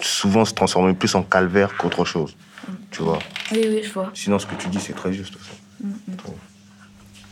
souvent 0.00 0.44
se 0.44 0.52
transformer 0.52 0.92
plus 0.92 1.14
en 1.14 1.22
calvaire 1.22 1.76
qu'autre 1.76 2.04
chose. 2.04 2.36
Tu 2.90 3.02
vois? 3.02 3.18
Oui, 3.52 3.64
oui, 3.68 3.80
je 3.82 3.92
vois. 3.92 4.10
Sinon, 4.12 4.38
ce 4.38 4.46
que 4.46 4.54
tu 4.56 4.68
dis, 4.68 4.80
c'est 4.80 4.92
très 4.94 5.12
juste 5.12 5.34
aussi. 5.36 5.52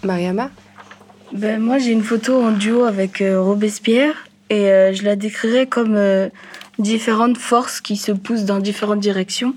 Mariama 0.03 0.51
Ben, 1.33 1.61
moi, 1.61 1.79
j'ai 1.79 1.93
une 1.93 2.03
photo 2.03 2.43
en 2.43 2.53
duo 2.53 2.85
avec 2.85 3.21
euh, 3.21 3.41
Robespierre 3.41 4.15
et 4.51 4.71
euh, 4.71 4.93
je 4.93 5.03
la 5.03 5.17
décrirais 5.17 5.67
comme 5.67 5.95
euh, 5.97 6.29
différentes 6.79 7.39
forces 7.39 7.81
qui 7.81 7.97
se 7.97 8.13
poussent 8.13 8.45
dans 8.45 8.59
différentes 8.59 9.01
directions. 9.01 9.55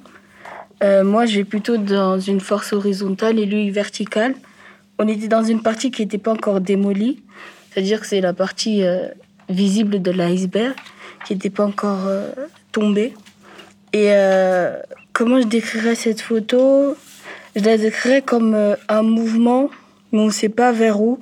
Moi, 0.84 1.26
je 1.26 1.38
vais 1.38 1.44
plutôt 1.44 1.78
dans 1.78 2.20
une 2.20 2.40
force 2.40 2.72
horizontale 2.72 3.40
et 3.40 3.48
lui 3.48 3.72
verticale. 3.72 4.36
On 5.00 5.08
était 5.08 5.28
dans 5.28 5.44
une 5.44 5.64
partie 5.64 5.90
qui 5.90 6.04
n'était 6.04 6.20
pas 6.20 6.32
encore 6.32 6.62
démolie, 6.62 7.24
c'est-à-dire 7.72 8.00
que 8.00 8.06
c'est 8.06 8.22
la 8.22 8.34
partie 8.34 8.84
visible 9.50 10.04
de 10.04 10.12
l'iceberg 10.12 10.76
qui 11.26 11.34
n'était 11.34 11.50
pas 11.50 11.66
encore 11.66 12.08
tombée. 12.72 13.16
Et 13.92 14.12
comment 15.14 15.42
je 15.42 15.48
décrirais 15.48 15.96
cette 15.96 16.22
photo? 16.22 16.96
Je 17.58 17.64
la 17.64 17.76
décrirais 17.76 18.22
comme 18.22 18.54
euh, 18.54 18.76
un 18.88 19.02
mouvement, 19.02 19.72
mais 20.12 20.20
on 20.20 20.28
ne 20.28 20.32
sait 20.32 20.48
pas 20.48 20.72
vers 20.72 21.02
où. 21.02 21.18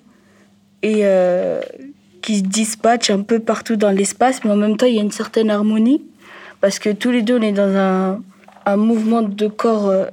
Et 0.82 1.04
euh, 1.04 1.62
qui 2.22 2.39
se 2.39 2.44
dispatche 2.44 3.10
un 3.10 3.22
peu 3.22 3.39
partout 3.39 3.77
dans 3.77 3.89
l'espace, 3.89 4.44
mais 4.44 4.51
en 4.51 4.58
même 4.58 4.75
temps, 4.75 4.86
il 4.86 4.96
y 4.96 5.00
a 5.00 5.01
une 5.01 5.13
certaine 5.13 5.50
harmonie, 5.50 6.04
parce 6.60 6.77
que 6.77 6.89
tous 6.89 7.10
les 7.10 7.22
deux, 7.22 7.38
on 7.39 7.42
est 7.42 7.54
dans 7.54 8.22
un, 8.65 8.75
mouvement 8.75 9.22
de 9.22 9.48
corps, 9.48 9.88
euh, 9.88 10.08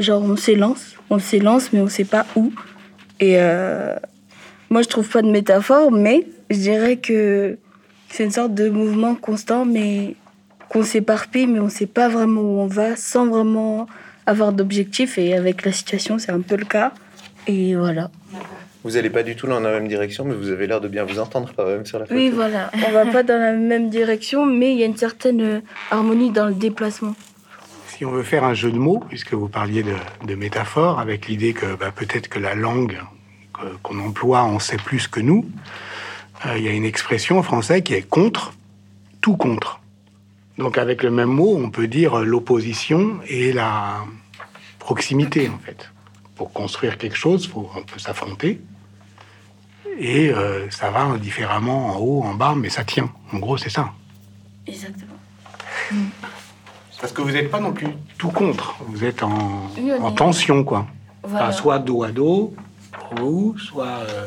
genre 0.00 0.22
on 0.24 0.36
s'élance, 0.36 0.96
on 1.08 1.20
s'élance, 1.20 1.72
mais 1.72 1.80
on 1.80 1.84
ne 1.84 1.88
sait 1.88 2.04
pas 2.04 2.26
où. 2.34 2.52
Et 3.20 3.36
moi, 4.70 4.82
je 4.82 4.88
trouve 4.88 5.08
pas 5.08 5.22
de 5.22 5.30
métaphore, 5.30 5.92
mais 5.92 6.26
je 6.48 6.56
dirais 6.56 6.96
que 6.96 7.58
c'est 8.08 8.24
une 8.24 8.30
sorte 8.30 8.54
de 8.54 8.70
mouvement 8.70 9.14
constant, 9.14 9.64
mais 9.66 10.16
qu'on 10.68 10.82
s'éparpille, 10.82 11.46
mais 11.46 11.60
on 11.60 11.66
ne 11.66 11.70
sait 11.70 11.86
pas 11.86 12.08
vraiment 12.08 12.40
où 12.40 12.58
on 12.60 12.66
va, 12.66 12.96
sans 12.96 13.26
vraiment 13.26 13.86
avoir 14.30 14.52
d'objectif. 14.52 15.18
Et 15.18 15.34
avec 15.34 15.64
la 15.64 15.72
situation, 15.72 16.18
c'est 16.18 16.32
un 16.32 16.40
peu 16.40 16.56
le 16.56 16.64
cas. 16.64 16.92
Et 17.46 17.74
voilà. 17.74 18.10
Vous 18.82 18.92
n'allez 18.92 19.10
pas 19.10 19.22
du 19.22 19.36
tout 19.36 19.46
dans 19.46 19.60
la 19.60 19.72
même 19.72 19.88
direction, 19.88 20.24
mais 20.24 20.34
vous 20.34 20.50
avez 20.50 20.66
l'air 20.66 20.80
de 20.80 20.88
bien 20.88 21.04
vous 21.04 21.18
entendre 21.18 21.52
quand 21.54 21.66
même 21.66 21.84
sur 21.84 21.98
la 21.98 22.06
photo. 22.06 22.18
Oui, 22.18 22.30
voilà. 22.30 22.70
On 22.88 22.92
va 22.92 23.04
pas 23.06 23.22
dans 23.22 23.38
la 23.38 23.52
même 23.52 23.90
direction, 23.90 24.46
mais 24.46 24.72
il 24.72 24.78
y 24.78 24.82
a 24.82 24.86
une 24.86 24.96
certaine 24.96 25.42
euh, 25.42 25.60
harmonie 25.90 26.30
dans 26.30 26.46
le 26.46 26.54
déplacement. 26.54 27.14
Si 27.88 28.06
on 28.06 28.12
veut 28.12 28.22
faire 28.22 28.44
un 28.44 28.54
jeu 28.54 28.72
de 28.72 28.78
mots, 28.78 29.04
puisque 29.06 29.34
vous 29.34 29.48
parliez 29.48 29.82
de, 29.82 29.92
de 30.26 30.34
métaphore, 30.34 30.98
avec 30.98 31.28
l'idée 31.28 31.52
que 31.52 31.76
bah, 31.76 31.92
peut-être 31.94 32.28
que 32.28 32.38
la 32.38 32.54
langue 32.54 32.96
qu'on 33.82 33.98
emploie 33.98 34.42
en 34.42 34.58
sait 34.58 34.76
plus 34.76 35.08
que 35.08 35.20
nous, 35.20 35.44
euh, 36.46 36.56
il 36.56 36.64
y 36.64 36.68
a 36.68 36.72
une 36.72 36.84
expression 36.84 37.38
en 37.38 37.42
français 37.42 37.82
qui 37.82 37.94
est 37.94 38.08
contre, 38.08 38.54
tout 39.20 39.36
contre. 39.36 39.80
Donc 40.58 40.78
avec 40.78 41.02
le 41.02 41.10
même 41.10 41.28
mot, 41.28 41.56
on 41.56 41.70
peut 41.70 41.86
dire 41.86 42.18
l'opposition 42.18 43.18
et 43.26 43.52
la 43.52 43.98
proximité, 44.80 45.48
en 45.48 45.58
fait. 45.58 45.88
pour 46.34 46.52
construire 46.52 46.96
quelque 46.98 47.16
chose, 47.16 47.46
faut 47.46 47.70
un 47.76 47.82
peu 47.82 47.98
s'affronter. 48.00 48.60
Et 49.98 50.30
euh, 50.30 50.68
ça 50.70 50.90
va 50.90 51.18
différemment 51.18 51.88
en 51.88 51.96
haut, 51.98 52.22
en 52.22 52.34
bas, 52.34 52.54
mais 52.56 52.70
ça 52.70 52.82
tient. 52.84 53.10
En 53.32 53.38
gros, 53.38 53.58
c'est 53.58 53.68
ça. 53.68 53.90
Exactement. 54.66 55.12
Parce 57.00 57.12
que 57.12 57.20
vous 57.22 57.32
n'êtes 57.32 57.50
pas 57.50 57.60
non 57.60 57.72
plus 57.72 57.88
tout 58.18 58.30
contre. 58.30 58.76
Vous 58.88 59.04
êtes 59.04 59.22
en, 59.22 59.68
Oui, 59.76 59.92
on 60.00 60.04
en 60.04 60.12
tension, 60.12 60.64
quoi. 60.64 60.86
Voilà. 61.22 61.48
Enfin, 61.48 61.52
soit 61.52 61.78
dos 61.78 62.02
à 62.02 62.10
dos, 62.10 62.54
vous, 63.16 63.56
soit 63.58 63.86
euh, 64.08 64.26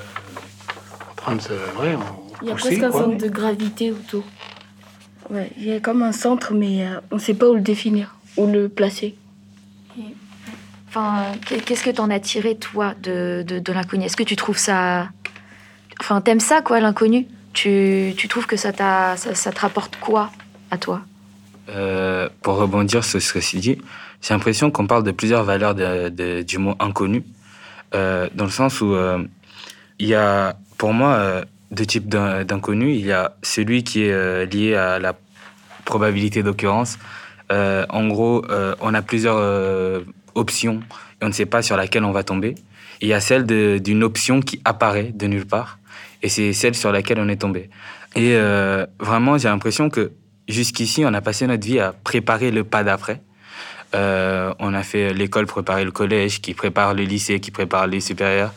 en 1.12 1.16
train 1.16 1.36
de 1.36 1.42
se. 1.42 1.54
Ouais, 1.54 1.98
Il 2.44 2.48
y 2.50 2.52
a 2.52 2.56
presque 2.56 2.84
un 2.84 2.92
quoi. 2.92 3.02
centre 3.04 3.18
de 3.18 3.30
gravité 3.30 3.92
autour. 3.92 4.24
Ouais, 5.30 5.50
il 5.58 5.66
y 5.66 5.74
a 5.74 5.80
comme 5.80 6.04
un 6.04 6.12
centre, 6.12 6.54
mais 6.54 6.86
euh, 6.86 7.00
on 7.12 7.16
ne 7.16 7.20
sait 7.20 7.34
pas 7.34 7.50
où 7.50 7.56
le 7.56 7.62
définir, 7.62 8.16
où 8.38 8.46
le 8.46 8.70
placer. 8.70 9.16
Enfin, 10.96 11.32
qu'est- 11.48 11.60
qu'est-ce 11.66 11.84
que 11.84 11.90
t'en 11.90 12.12
as 12.12 12.20
tiré, 12.20 12.56
toi, 12.56 12.94
de, 13.02 13.44
de, 13.48 13.74
l'inconnu? 13.74 14.06
Est-ce 14.06 14.16
que 14.16 14.22
tu 14.22 14.36
trouves 14.36 14.60
ça... 14.60 15.10
Enfin, 16.00 16.22
t'aimes 16.22 16.40
ça, 16.40 16.62
quoi, 16.62 16.80
l'inconnu? 16.80 17.26
Tu, 17.54 18.14
tu 18.16 18.28
trouves 18.28 18.46
que 18.46 18.58
ça, 18.58 18.72
ça, 18.72 19.34
ça 19.34 19.52
te 19.52 19.60
rapporte 19.60 19.96
quoi 20.00 20.30
à 20.70 20.78
toi? 20.78 21.02
Euh, 21.70 22.30
pour 22.44 22.58
rebondir 22.58 23.04
sur 23.04 23.20
ce 23.20 23.34
que 23.34 23.40
c'est 23.42 23.58
dit, 23.58 23.80
j'ai 24.22 24.34
l'impression 24.36 24.70
qu'on 24.70 24.86
parle 24.86 25.04
de 25.04 25.10
plusieurs 25.10 25.44
valeurs 25.44 25.74
de- 25.74 26.44
du 26.44 26.60
mot 26.60 26.76
inconnu, 26.80 27.24
euh, 27.96 28.30
dans 28.36 28.46
le 28.46 28.52
sens 28.52 28.80
où 28.80 28.94
euh, 28.94 29.24
il 29.98 30.08
y 30.08 30.14
a, 30.14 30.56
pour 30.78 30.94
moi, 30.94 31.14
euh, 31.14 31.44
deux 31.72 31.88
types 31.88 32.08
d'in- 32.08 32.44
d'inconnus. 32.44 32.96
Il 33.00 33.06
y 33.08 33.12
a 33.12 33.34
celui 33.42 33.84
qui 33.84 34.04
est 34.04 34.12
euh, 34.12 34.46
lié 34.46 34.76
à 34.76 35.00
la 35.00 35.16
probabilité 35.86 36.44
d'occurrence. 36.44 37.00
Euh, 37.52 37.84
en 37.90 38.08
gros, 38.08 38.46
euh, 38.52 38.76
on 38.80 38.94
a 38.94 39.02
plusieurs 39.02 39.38
options 40.36 40.82
et 41.22 41.26
on 41.26 41.28
ne 41.28 41.34
sait 41.34 41.46
pas 41.46 41.62
sur 41.62 41.78
laquelle 41.78 42.04
on 42.04 42.12
va 42.12 42.24
tomber. 42.24 42.56
Il 43.02 43.08
y 43.08 43.14
a 43.14 43.20
celle 43.20 43.46
d'une 43.46 44.04
option 44.04 44.42
qui 44.42 44.62
apparaît 44.66 45.12
de 45.14 45.28
nulle 45.28 45.46
part 45.46 45.80
et 46.22 46.30
c'est 46.30 46.54
celle 46.54 46.76
sur 46.76 46.92
laquelle 46.92 47.20
on 47.20 47.28
est 47.28 47.42
tombé. 47.42 47.70
Et 48.16 48.36
euh, 48.36 48.86
vraiment, 49.00 49.38
j'ai 49.38 49.50
l'impression 49.50 49.90
que 49.90 50.12
jusqu'ici, 50.48 51.04
on 51.06 51.14
a 51.14 51.22
passé 51.22 51.48
notre 51.48 51.66
vie 51.66 51.80
à 51.80 51.94
préparer 51.94 52.52
le 52.52 52.64
pas 52.64 52.84
d'après. 52.84 53.22
Euh, 53.96 54.54
on 54.60 54.74
a 54.74 54.84
fait 54.84 55.14
l'école 55.14 55.46
préparer 55.46 55.84
le 55.84 55.92
collège, 55.92 56.42
qui 56.42 56.54
prépare 56.54 56.94
le 56.94 57.04
lycée, 57.04 57.40
qui 57.40 57.52
prépare 57.52 57.88
les 57.88 58.00
supérieurs, 58.00 58.54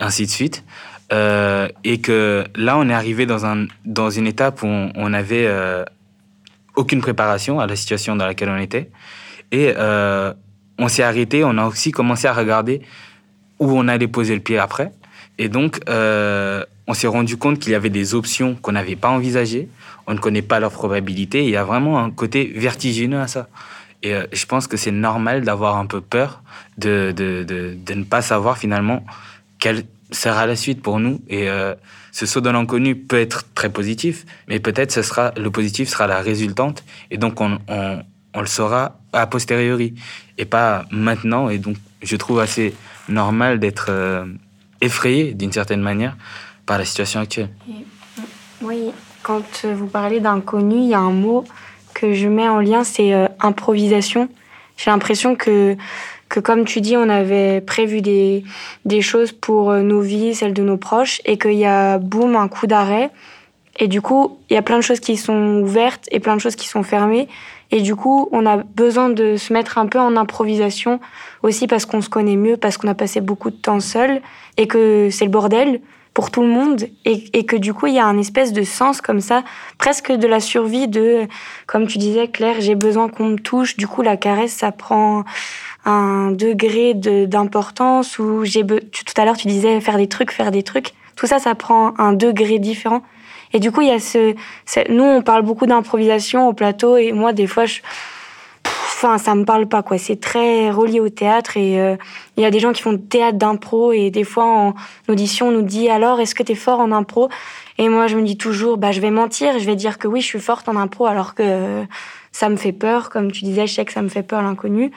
ainsi 0.00 0.26
de 0.26 0.30
suite. 0.30 0.64
Euh, 1.12 1.68
et 1.84 2.00
que 2.00 2.44
là, 2.54 2.76
on 2.78 2.88
est 2.88 2.94
arrivé 2.94 3.26
dans, 3.26 3.46
un, 3.46 3.66
dans 3.84 4.10
une 4.10 4.26
étape 4.26 4.62
où 4.62 4.66
on, 4.66 4.92
on 4.94 5.14
avait 5.14 5.46
euh, 5.46 5.84
aucune 6.76 7.00
préparation 7.00 7.60
à 7.60 7.66
la 7.66 7.76
situation 7.76 8.14
dans 8.14 8.26
laquelle 8.26 8.50
on 8.50 8.58
était. 8.58 8.90
Et 9.50 9.72
on 10.78 10.88
s'est 10.88 11.02
arrêté, 11.02 11.44
on 11.44 11.58
a 11.58 11.66
aussi 11.66 11.90
commencé 11.90 12.26
à 12.26 12.32
regarder 12.32 12.82
où 13.58 13.70
on 13.72 13.88
allait 13.88 14.08
poser 14.08 14.34
le 14.34 14.40
pied 14.40 14.58
après. 14.58 14.92
Et 15.38 15.48
donc, 15.48 15.80
euh, 15.88 16.64
on 16.86 16.94
s'est 16.94 17.06
rendu 17.06 17.36
compte 17.36 17.58
qu'il 17.58 17.72
y 17.72 17.74
avait 17.74 17.90
des 17.90 18.14
options 18.14 18.54
qu'on 18.54 18.72
n'avait 18.72 18.96
pas 18.96 19.08
envisagées. 19.08 19.68
On 20.06 20.14
ne 20.14 20.18
connaît 20.18 20.42
pas 20.42 20.60
leurs 20.60 20.72
probabilités. 20.72 21.44
Il 21.44 21.50
y 21.50 21.56
a 21.56 21.64
vraiment 21.64 21.98
un 21.98 22.10
côté 22.10 22.52
vertigineux 22.56 23.20
à 23.20 23.28
ça. 23.28 23.48
Et 24.02 24.14
euh, 24.14 24.26
je 24.32 24.46
pense 24.46 24.66
que 24.66 24.76
c'est 24.76 24.92
normal 24.92 25.42
d'avoir 25.42 25.76
un 25.76 25.86
peu 25.86 26.00
peur 26.00 26.42
de, 26.76 27.12
de, 27.14 27.44
de, 27.44 27.76
de 27.76 27.94
ne 27.94 28.04
pas 28.04 28.22
savoir 28.22 28.58
finalement 28.58 29.04
quelle 29.58 29.84
sera 30.10 30.46
la 30.46 30.56
suite 30.56 30.82
pour 30.82 31.00
nous. 31.00 31.20
Et 31.28 31.48
euh, 31.50 31.74
ce 32.12 32.26
saut 32.26 32.40
dans 32.40 32.52
l'inconnu 32.52 32.96
peut 32.96 33.18
être 33.18 33.44
très 33.54 33.70
positif, 33.70 34.24
mais 34.48 34.60
peut-être 34.60 34.92
ce 34.92 35.02
sera 35.02 35.32
le 35.36 35.50
positif 35.50 35.88
sera 35.88 36.06
la 36.06 36.20
résultante. 36.20 36.84
Et 37.10 37.18
donc 37.18 37.40
on, 37.40 37.58
on, 37.68 38.02
on 38.34 38.40
le 38.40 38.46
saura 38.46 38.98
a 39.12 39.26
posteriori 39.26 39.94
et 40.36 40.44
pas 40.44 40.84
maintenant. 40.90 41.48
Et 41.48 41.58
donc 41.58 41.76
je 42.02 42.16
trouve 42.16 42.40
assez 42.40 42.74
normal 43.08 43.58
d'être 43.58 43.86
euh, 43.88 44.24
effrayé 44.80 45.32
d'une 45.34 45.52
certaine 45.52 45.80
manière 45.80 46.16
par 46.66 46.78
la 46.78 46.84
situation 46.84 47.20
actuelle. 47.20 47.50
Oui, 48.60 48.90
quand 49.22 49.64
vous 49.64 49.86
parlez 49.86 50.20
d'inconnu, 50.20 50.76
il 50.76 50.88
y 50.88 50.94
a 50.94 51.00
un 51.00 51.12
mot 51.12 51.44
que 51.94 52.12
je 52.12 52.28
mets 52.28 52.48
en 52.48 52.60
lien, 52.60 52.84
c'est 52.84 53.12
euh, 53.12 53.26
improvisation. 53.40 54.28
J'ai 54.76 54.90
l'impression 54.90 55.34
que, 55.34 55.76
que, 56.28 56.38
comme 56.38 56.64
tu 56.64 56.80
dis, 56.80 56.96
on 56.96 57.08
avait 57.08 57.60
prévu 57.60 58.00
des, 58.00 58.44
des 58.84 59.00
choses 59.00 59.32
pour 59.32 59.70
euh, 59.70 59.82
nos 59.82 60.00
vies, 60.00 60.34
celles 60.34 60.54
de 60.54 60.62
nos 60.62 60.76
proches, 60.76 61.20
et 61.24 61.38
qu'il 61.38 61.54
y 61.54 61.66
a, 61.66 61.98
boum, 61.98 62.36
un 62.36 62.48
coup 62.48 62.66
d'arrêt. 62.66 63.10
Et 63.80 63.88
du 63.88 64.00
coup, 64.00 64.38
il 64.50 64.54
y 64.54 64.56
a 64.56 64.62
plein 64.62 64.76
de 64.76 64.82
choses 64.82 65.00
qui 65.00 65.16
sont 65.16 65.60
ouvertes 65.62 66.06
et 66.10 66.20
plein 66.20 66.36
de 66.36 66.40
choses 66.40 66.56
qui 66.56 66.68
sont 66.68 66.82
fermées. 66.82 67.28
Et 67.70 67.82
du 67.82 67.94
coup, 67.94 68.28
on 68.32 68.46
a 68.46 68.56
besoin 68.58 69.10
de 69.10 69.36
se 69.36 69.52
mettre 69.52 69.78
un 69.78 69.86
peu 69.86 69.98
en 69.98 70.16
improvisation 70.16 71.00
aussi 71.42 71.66
parce 71.66 71.84
qu'on 71.84 72.00
se 72.00 72.08
connaît 72.08 72.36
mieux, 72.36 72.56
parce 72.56 72.78
qu'on 72.78 72.88
a 72.88 72.94
passé 72.94 73.20
beaucoup 73.20 73.50
de 73.50 73.56
temps 73.56 73.80
seul 73.80 74.22
et 74.56 74.66
que 74.66 75.08
c'est 75.10 75.26
le 75.26 75.30
bordel 75.30 75.80
pour 76.14 76.30
tout 76.32 76.40
le 76.40 76.48
monde 76.48 76.86
et, 77.04 77.46
que 77.46 77.54
du 77.54 77.72
coup, 77.72 77.86
il 77.86 77.94
y 77.94 77.98
a 78.00 78.04
un 78.04 78.18
espèce 78.18 78.52
de 78.52 78.64
sens 78.64 79.00
comme 79.00 79.20
ça, 79.20 79.44
presque 79.78 80.10
de 80.10 80.26
la 80.26 80.40
survie 80.40 80.88
de, 80.88 81.28
comme 81.68 81.86
tu 81.86 81.98
disais, 81.98 82.26
Claire, 82.26 82.56
j'ai 82.58 82.74
besoin 82.74 83.08
qu'on 83.08 83.26
me 83.26 83.36
touche. 83.36 83.76
Du 83.76 83.86
coup, 83.86 84.02
la 84.02 84.16
caresse, 84.16 84.52
ça 84.52 84.72
prend 84.72 85.24
un 85.84 86.32
degré 86.32 86.94
de- 86.94 87.24
d'importance 87.26 88.18
j'ai, 88.42 88.66
tout 88.66 89.14
à 89.16 89.24
l'heure, 89.24 89.36
tu 89.36 89.46
disais 89.46 89.80
faire 89.80 89.96
des 89.96 90.08
trucs, 90.08 90.32
faire 90.32 90.50
des 90.50 90.64
trucs. 90.64 90.92
Tout 91.14 91.28
ça, 91.28 91.38
ça 91.38 91.54
prend 91.54 91.94
un 91.98 92.14
degré 92.14 92.58
différent. 92.58 93.02
Et 93.52 93.60
du 93.60 93.72
coup, 93.72 93.80
il 93.80 93.88
y 93.88 93.92
a 93.92 94.00
ce, 94.00 94.34
nous, 94.90 95.04
on 95.04 95.22
parle 95.22 95.42
beaucoup 95.42 95.66
d'improvisation 95.66 96.48
au 96.48 96.52
plateau 96.52 96.96
et 96.96 97.12
moi, 97.12 97.32
des 97.32 97.46
fois, 97.46 97.64
je, 97.66 97.80
enfin, 98.64 99.18
ça 99.18 99.34
me 99.34 99.44
parle 99.44 99.66
pas, 99.66 99.82
quoi. 99.82 99.96
C'est 99.96 100.20
très 100.20 100.70
relié 100.70 101.00
au 101.00 101.08
théâtre 101.08 101.56
et 101.56 101.80
euh, 101.80 101.96
il 102.36 102.42
y 102.42 102.46
a 102.46 102.50
des 102.50 102.60
gens 102.60 102.72
qui 102.72 102.82
font 102.82 102.96
théâtre 102.98 103.38
d'impro 103.38 103.92
et 103.92 104.10
des 104.10 104.24
fois, 104.24 104.44
en 104.44 104.74
audition, 105.08 105.48
on 105.48 105.52
nous 105.52 105.62
dit 105.62 105.88
alors, 105.88 106.20
est-ce 106.20 106.34
que 106.34 106.42
tu 106.42 106.52
es 106.52 106.56
fort 106.56 106.80
en 106.80 106.92
impro? 106.92 107.28
Et 107.78 107.88
moi, 107.88 108.08
je 108.08 108.16
me 108.16 108.22
dis 108.22 108.36
toujours, 108.36 108.76
bah, 108.76 108.90
je 108.90 109.00
vais 109.00 109.10
mentir, 109.10 109.58
je 109.58 109.64
vais 109.64 109.76
dire 109.76 109.98
que 109.98 110.08
oui, 110.08 110.20
je 110.20 110.26
suis 110.26 110.40
forte 110.40 110.68
en 110.68 110.76
impro 110.76 111.06
alors 111.06 111.34
que 111.34 111.84
ça 112.32 112.48
me 112.48 112.56
fait 112.56 112.72
peur. 112.72 113.08
Comme 113.08 113.30
tu 113.30 113.44
disais, 113.44 113.66
je 113.66 113.74
sais 113.74 113.84
que 113.84 113.92
ça 113.92 114.02
me 114.02 114.08
fait 114.08 114.24
peur 114.24 114.42
l'inconnu. 114.42 114.90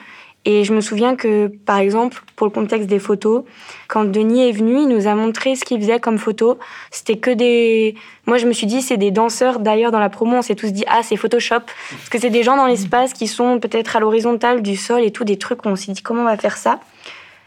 Et 0.44 0.64
je 0.64 0.74
me 0.74 0.80
souviens 0.80 1.14
que, 1.14 1.46
par 1.46 1.78
exemple, 1.78 2.20
pour 2.34 2.48
le 2.48 2.52
contexte 2.52 2.88
des 2.88 2.98
photos, 2.98 3.44
quand 3.86 4.04
Denis 4.04 4.48
est 4.48 4.52
venu, 4.52 4.80
il 4.80 4.88
nous 4.88 5.06
a 5.06 5.14
montré 5.14 5.54
ce 5.54 5.64
qu'il 5.64 5.80
faisait 5.80 6.00
comme 6.00 6.18
photo. 6.18 6.58
C'était 6.90 7.16
que 7.16 7.30
des... 7.30 7.94
Moi, 8.26 8.38
je 8.38 8.46
me 8.46 8.52
suis 8.52 8.66
dit, 8.66 8.82
c'est 8.82 8.96
des 8.96 9.12
danseurs. 9.12 9.60
D'ailleurs, 9.60 9.92
dans 9.92 10.00
la 10.00 10.10
promo, 10.10 10.38
on 10.38 10.42
s'est 10.42 10.56
tous 10.56 10.72
dit, 10.72 10.84
ah, 10.88 11.02
c'est 11.04 11.16
Photoshop. 11.16 11.60
Parce 11.90 12.08
que 12.10 12.18
c'est 12.18 12.30
des 12.30 12.42
gens 12.42 12.56
dans 12.56 12.66
l'espace 12.66 13.12
qui 13.12 13.28
sont 13.28 13.60
peut-être 13.60 13.94
à 13.94 14.00
l'horizontale 14.00 14.62
du 14.62 14.74
sol 14.76 15.02
et 15.04 15.12
tout, 15.12 15.22
des 15.22 15.38
trucs 15.38 15.64
on 15.64 15.76
s'est 15.76 15.92
dit, 15.92 16.02
comment 16.02 16.22
on 16.22 16.26
va 16.26 16.36
faire 16.36 16.56
ça? 16.56 16.80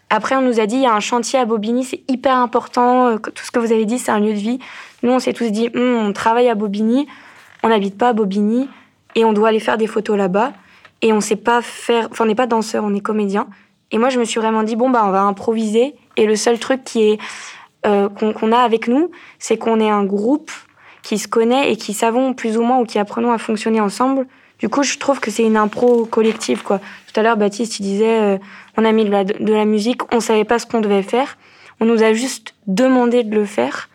Après, 0.10 0.36
on 0.36 0.42
nous 0.42 0.62
a 0.62 0.66
dit, 0.66 0.76
il 0.76 0.84
y 0.84 0.86
a 0.86 0.94
un 0.94 1.02
chantier 1.02 1.38
à 1.40 1.44
Bobigny, 1.46 1.84
c'est 1.84 2.02
hyper 2.08 2.38
important. 2.38 3.08
euh, 3.08 3.18
Tout 3.18 3.44
ce 3.44 3.52
que 3.52 3.60
vous 3.60 3.74
avez 3.74 3.86
dit, 3.86 4.00
c'est 4.00 4.12
un 4.12 4.20
lieu 4.20 4.34
de 4.34 4.40
vie. 4.40 4.60
Nous, 5.04 5.12
on 5.12 5.20
s'est 5.20 5.34
tous 5.34 5.52
dit, 5.52 5.70
Hum, 5.76 5.98
on 5.98 6.14
travaille 6.14 6.48
à 6.48 6.56
Bobigny, 6.56 7.08
on 7.62 7.68
n'habite 7.70 7.98
pas 7.98 8.10
à 8.10 8.14
Bobigny 8.14 8.70
et 9.16 9.26
on 9.26 9.34
doit 9.34 9.50
aller 9.50 9.60
faire 9.60 9.78
des 9.78 9.88
photos 9.88 10.18
là-bas 10.18 10.54
et 11.02 11.14
on 11.14 11.22
sait 11.22 11.36
pas 11.36 11.62
faire 11.62 12.08
enfin 12.12 12.24
on 12.24 12.28
n'est 12.28 12.36
pas 12.36 12.48
danseur 12.48 12.84
on 12.84 12.94
est 12.94 13.02
comédien. 13.02 13.48
Et 13.92 13.98
moi 13.98 14.10
je 14.10 14.20
me 14.20 14.26
suis 14.26 14.40
vraiment 14.40 14.64
dit 14.64 14.76
bon 14.76 14.90
bah 14.90 15.04
on 15.06 15.12
va 15.12 15.22
improviser. 15.22 15.96
Et 16.18 16.26
le 16.26 16.36
seul 16.36 16.60
truc 16.60 16.84
qui 16.84 17.04
est 17.04 17.20
euh, 17.86 18.10
qu'on 18.10 18.52
a 18.52 18.58
avec 18.58 18.88
nous 18.88 19.12
c'est 19.40 19.58
qu'on 19.58 19.80
est 19.80 19.90
un 19.90 20.04
groupe 20.04 20.52
qui 21.04 21.20
se 21.20 21.28
connaît 21.28 21.72
et 21.72 21.76
qui 21.76 21.94
savons 21.94 22.34
plus 22.34 22.58
ou 22.58 22.64
moins 22.64 22.80
ou 22.80 22.86
qui 22.86 22.98
apprenons 22.98 23.32
à 23.32 23.38
fonctionner 23.38 23.80
ensemble. 23.80 24.26
Du 24.60 24.70
coup 24.70 24.84
je 24.84 24.98
trouve 24.98 25.20
que 25.20 25.30
c'est 25.30 25.44
une 25.44 25.58
impro 25.58 26.06
collective 26.06 26.64
quoi. 26.64 26.80
Tout 26.80 27.20
à 27.20 27.24
l'heure 27.24 27.38
Baptiste 27.38 27.80
il 27.80 27.84
disait 27.84 28.22
euh, 28.22 28.38
on 28.78 28.86
a 28.86 28.92
mis 28.92 29.06
de 29.06 29.12
la, 29.12 29.24
de 29.24 29.54
la 29.54 29.66
musique 29.66 30.14
on 30.14 30.20
savait 30.20 30.46
pas 30.46 30.60
ce 30.60 30.66
qu'on 30.66 30.82
devait 30.82 31.04
faire. 31.04 31.38
On 31.80 31.86
nous 31.86 32.04
a 32.04 32.14
juste 32.14 32.56
demandé 32.68 33.24
de 33.24 33.36
le 33.36 33.46
faire. 33.46 33.90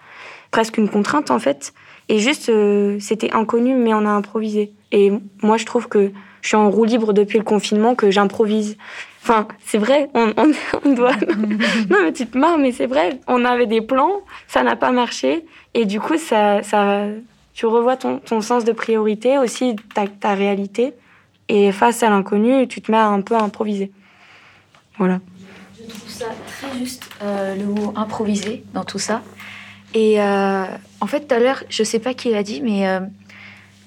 Presque 0.51 0.79
une 0.79 0.89
contrainte 0.89 1.31
en 1.31 1.39
fait. 1.39 1.73
Et 2.09 2.19
juste 2.19 2.49
euh, 2.51 2.99
c'était 3.01 3.33
inconnu 3.33 3.75
mais 3.75 3.95
on 3.95 4.05
a 4.07 4.11
improvisé. 4.11 4.73
Et 4.93 5.13
moi 5.43 5.57
je 5.57 5.65
trouve 5.65 5.89
que 5.89 6.13
je 6.43 6.49
suis 6.49 6.57
en 6.57 6.71
roue 6.71 6.85
libre 6.85 7.13
depuis 7.13 7.39
le 7.39 7.45
confinement 7.45 7.95
que 7.95 8.11
j'improvise. 8.11 8.77
Enfin, 9.23 9.47
c'est 9.65 9.79
vrai, 9.79 10.09
on, 10.15 10.33
on, 10.37 10.53
on 10.85 10.93
doit. 10.93 11.17
non, 11.91 11.99
mais 12.03 12.13
tu 12.13 12.27
te 12.27 12.39
marres, 12.39 12.59
mais 12.59 12.73
c'est 12.73 12.87
vrai. 12.87 13.21
On 13.27 13.45
avait 13.45 13.67
des 13.67 13.81
plans, 13.81 14.23
ça 14.49 14.63
n'a 14.63 14.77
pas 14.77 14.93
marché. 14.93 15.45
Et 15.75 15.85
du 15.85 16.01
coup, 16.01 16.17
ça, 16.17 16.63
ça, 16.63 17.05
tu 17.55 17.67
revois 17.67 17.97
ton, 17.97 18.19
ton 18.19 18.41
sens 18.41 18.65
de 18.65 18.73
priorité, 18.73 19.39
aussi 19.39 19.77
ta, 19.95 20.07
ta 20.07 20.35
réalité. 20.35 20.95
Et 21.49 21.73
face 21.73 22.03
à 22.03 22.11
l'inconnu, 22.11 22.69
tu 22.69 22.81
te 22.81 22.91
mets 22.91 22.99
un 22.99 23.21
peu 23.21 23.35
à 23.35 23.43
improviser. 23.43 23.91
Voilà. 24.99 25.21
Je 25.79 25.89
trouve 25.89 26.09
ça 26.09 26.27
très 26.47 26.79
juste, 26.79 27.11
euh, 27.23 27.57
le 27.57 27.65
mot 27.65 27.93
improviser 27.97 28.65
dans 28.73 28.85
tout 28.85 28.99
ça. 28.99 29.23
Et 29.95 30.21
euh, 30.21 30.65
en 31.01 31.07
fait, 31.07 31.27
tout 31.27 31.35
à 31.35 31.39
l'heure, 31.39 31.65
je 31.69 31.83
sais 31.83 31.99
pas 31.99 32.15
qui 32.15 32.31
l'a 32.31 32.43
dit, 32.43 32.61
mais 32.61 32.87
euh, 32.87 33.01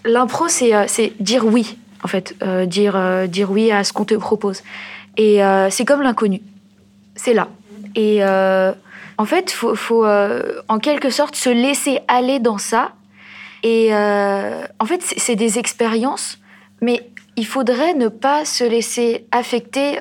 l'impro, 0.03 0.48
c'est 0.48 0.75
euh, 0.75 0.86
c'est 0.88 1.13
dire 1.22 1.45
oui, 1.45 1.77
en 2.03 2.07
fait. 2.07 2.36
Euh, 2.43 2.65
dire, 2.65 2.95
euh, 2.95 3.27
dire 3.27 3.50
oui 3.50 3.72
à 3.72 3.83
ce 3.83 3.93
qu'on 3.93 4.05
te 4.05 4.13
propose. 4.13 4.62
Et 5.17 5.43
euh, 5.43 5.69
c'est 5.69 5.86
comme 5.86 6.01
l'inconnu. 6.01 6.41
C'est 7.15 7.33
là. 7.33 7.48
Et 7.95 8.24
en 8.24 9.25
fait, 9.25 9.51
il 9.51 9.55
faut, 9.55 9.75
faut 9.75 10.05
en 10.05 10.79
quelque 10.79 11.12
sorte 11.12 11.36
se 11.36 11.50
laisser 11.50 12.00
aller 12.07 12.39
dans 12.39 12.57
ça. 12.57 12.93
Et 13.62 13.93
en 13.93 14.86
fait, 14.86 15.01
c'est 15.01 15.36
des 15.36 15.60
expériences, 15.60 16.39
mais 16.81 17.07
il 17.36 17.45
faudrait 17.45 17.93
ne 17.93 18.07
pas 18.07 18.45
se 18.45 18.63
laisser 18.63 19.27
affecter 19.31 20.00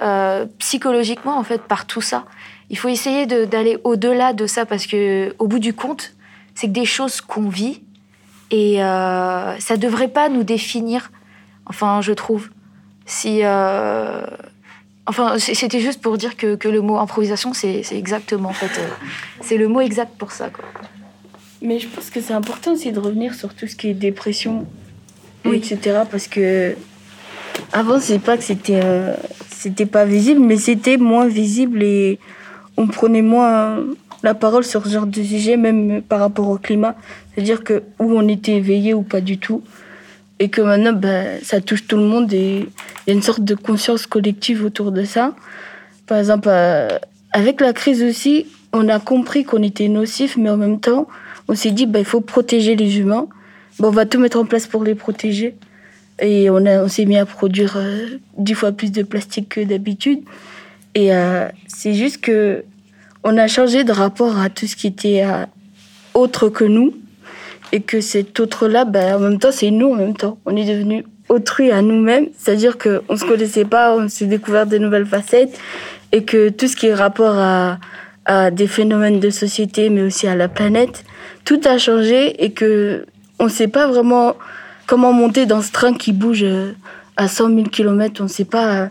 psychologiquement 0.59 1.37
en 1.39 1.45
fait 1.45 1.61
par 1.61 1.87
tout 1.87 2.01
ça. 2.01 2.25
il 2.71 2.79
faut 2.79 2.89
essayer 2.89 3.27
d'aller 3.27 3.77
au-delà 3.85 4.33
de 4.33 4.47
ça 4.47 4.65
parce 4.65 4.87
que, 4.87 5.35
au 5.39 5.47
bout 5.47 5.59
du 5.59 5.75
compte, 5.75 6.15
c'est 6.55 6.69
que 6.69 6.73
des 6.73 6.87
choses 6.87 7.21
qu'on 7.21 7.51
vit 7.51 7.83
et 8.51 8.77
ça 8.79 9.77
devrait 9.77 10.09
pas 10.09 10.31
nous 10.31 10.45
définir. 10.45 11.11
Enfin, 11.67 12.01
je 12.01 12.13
trouve. 12.13 12.51
Si, 13.07 13.41
euh, 13.43 14.25
enfin, 15.07 15.39
c'était 15.39 15.81
juste 15.81 16.01
pour 16.01 16.19
dire 16.19 16.37
que, 16.37 16.55
que 16.55 16.69
le 16.69 16.81
mot 16.81 16.99
improvisation, 16.99 17.53
c'est 17.53 17.85
exactement 17.93 18.51
en 18.51 18.55
fait, 18.55 18.81
euh, 18.81 18.87
c'est 19.41 19.57
le 19.57 19.69
mot 19.69 19.81
exact 19.81 20.13
pour 20.17 20.33
ça. 20.33 20.51
Quoi. 20.51 20.65
Mais 21.61 21.79
je 21.79 21.89
pense 21.89 22.11
que 22.11 22.21
c'est 22.21 22.35
important 22.35 22.73
aussi 22.73 22.93
de 22.93 22.99
revenir 22.99 23.35
sur 23.35 23.55
tout 23.55 23.67
ce 23.67 23.77
qui 23.77 23.89
est 23.89 23.95
dépression, 23.95 24.67
etc. 25.45 26.03
Parce 26.11 26.27
que 26.27 26.77
avant, 27.73 28.01
c'est 28.01 28.19
pas 28.19 28.37
que 28.37 28.45
c'était 28.45 28.81
euh, 28.83 29.15
c'était 29.51 29.87
pas 29.87 30.05
visible, 30.05 30.41
mais 30.41 30.57
c'était 30.57 30.97
moins 30.97 31.27
visible 31.27 31.83
et 31.83 32.19
on 32.77 32.87
prenait 32.89 33.23
moins 33.23 33.85
la 34.23 34.35
parole 34.35 34.65
sur 34.65 34.85
ce 34.87 34.91
genre 34.91 35.07
de 35.07 35.23
sujet, 35.23 35.57
même 35.57 36.03
par 36.03 36.21
rapport 36.21 36.49
au 36.49 36.59
climat. 36.59 36.97
C'est-à-dire 37.35 37.65
que 37.65 37.83
où 37.99 38.13
on 38.13 38.27
était 38.29 38.55
éveillé 38.55 38.95
ou 38.95 39.03
pas 39.03 39.21
du 39.21 39.39
tout. 39.39 39.63
Et 40.39 40.49
que 40.49 40.61
maintenant, 40.61 40.93
ben, 40.93 41.39
ça 41.43 41.61
touche 41.61 41.87
tout 41.87 41.97
le 41.97 42.05
monde 42.05 42.33
et 42.33 42.69
il 43.07 43.09
y 43.09 43.11
a 43.11 43.15
une 43.15 43.23
sorte 43.23 43.43
de 43.43 43.55
conscience 43.55 44.07
collective 44.07 44.65
autour 44.65 44.91
de 44.91 45.05
ça. 45.05 45.35
Par 46.07 46.19
exemple, 46.19 46.49
euh, 46.51 46.99
avec 47.33 47.61
la 47.61 47.73
crise 47.73 48.03
aussi, 48.03 48.47
on 48.73 48.89
a 48.89 48.99
compris 48.99 49.45
qu'on 49.45 49.63
était 49.63 49.89
nocif, 49.89 50.37
mais 50.37 50.51
en 50.51 50.57
même 50.57 50.81
temps, 50.81 51.07
on 51.49 51.55
s'est 51.55 51.71
dit, 51.71 51.87
ben, 51.87 52.01
il 52.01 52.05
faut 52.05 52.21
protéger 52.21 52.75
les 52.75 52.99
humains. 52.99 53.29
Bon, 53.79 53.89
on 53.89 53.93
va 53.93 54.07
tout 54.07 54.19
mettre 54.19 54.39
en 54.39 54.45
place 54.45 54.67
pour 54.67 54.85
les 54.85 54.95
protéger. 54.95 55.55
Et 56.21 56.51
on, 56.51 56.57
on 56.57 56.89
s'est 56.89 57.05
mis 57.05 57.17
à 57.17 57.27
produire 57.27 57.75
euh, 57.77 58.19
dix 58.37 58.55
fois 58.55 58.73
plus 58.73 58.91
de 58.91 59.03
plastique 59.03 59.49
que 59.49 59.61
d'habitude. 59.61 60.21
Et 60.95 61.15
euh, 61.15 61.49
c'est 61.69 61.95
juste 61.95 62.21
que 62.21 62.65
on 63.25 63.37
a 63.39 63.47
changé 63.47 63.85
de 63.85 63.93
rapport 63.93 64.39
à 64.39 64.51
tout 64.51 64.67
ce 64.67 64.75
qui 64.75 64.89
était 64.89 65.25
autre 66.15 66.49
que 66.49 66.65
nous. 66.65 66.93
Et 67.73 67.81
que 67.81 68.01
cet 68.01 68.39
autre-là, 68.39 68.85
ben, 68.85 69.17
en 69.17 69.19
même 69.19 69.39
temps, 69.39 69.51
c'est 69.51 69.71
nous 69.71 69.93
en 69.93 69.97
même 69.97 70.17
temps. 70.17 70.39
On 70.45 70.55
est 70.57 70.65
devenu 70.65 71.05
autrui 71.29 71.71
à 71.71 71.83
nous-mêmes. 71.83 72.27
C'est-à-dire 72.39 72.79
qu'on 72.79 73.01
ne 73.11 73.17
se 73.17 73.25
connaissait 73.25 73.65
pas, 73.65 73.95
on 73.95 74.09
s'est 74.09 74.27
découvert 74.27 74.67
des 74.67 74.79
nouvelles 74.79 75.07
facettes. 75.07 75.59
Et 76.13 76.25
que 76.25 76.51
tout 76.51 76.69
ce 76.69 76.77
qui 76.77 76.89
est 76.89 76.95
rapport 76.95 77.35
à, 77.37 77.79
des 78.53 78.69
phénomènes 78.69 79.19
de 79.19 79.31
société, 79.31 79.91
mais 79.91 80.03
aussi 80.03 80.29
à 80.29 80.37
la 80.37 80.47
planète, 80.47 81.05
tout 81.45 81.61
a 81.65 81.77
changé 81.77 82.45
et 82.45 82.53
que 82.53 83.05
on 83.41 83.45
ne 83.45 83.49
sait 83.49 83.67
pas 83.67 83.89
vraiment 83.89 84.37
comment 84.87 85.13
monter 85.13 85.45
dans 85.45 85.61
ce 85.61 85.73
train 85.73 85.93
qui 85.93 86.13
bouge 86.13 86.45
euh, 86.45 86.71
à 87.17 87.27
100 87.27 87.49
000 87.49 87.63
km. 87.65 88.23
On 88.23 88.29
sait 88.29 88.45
pas. 88.45 88.75
Euh, 88.75 88.87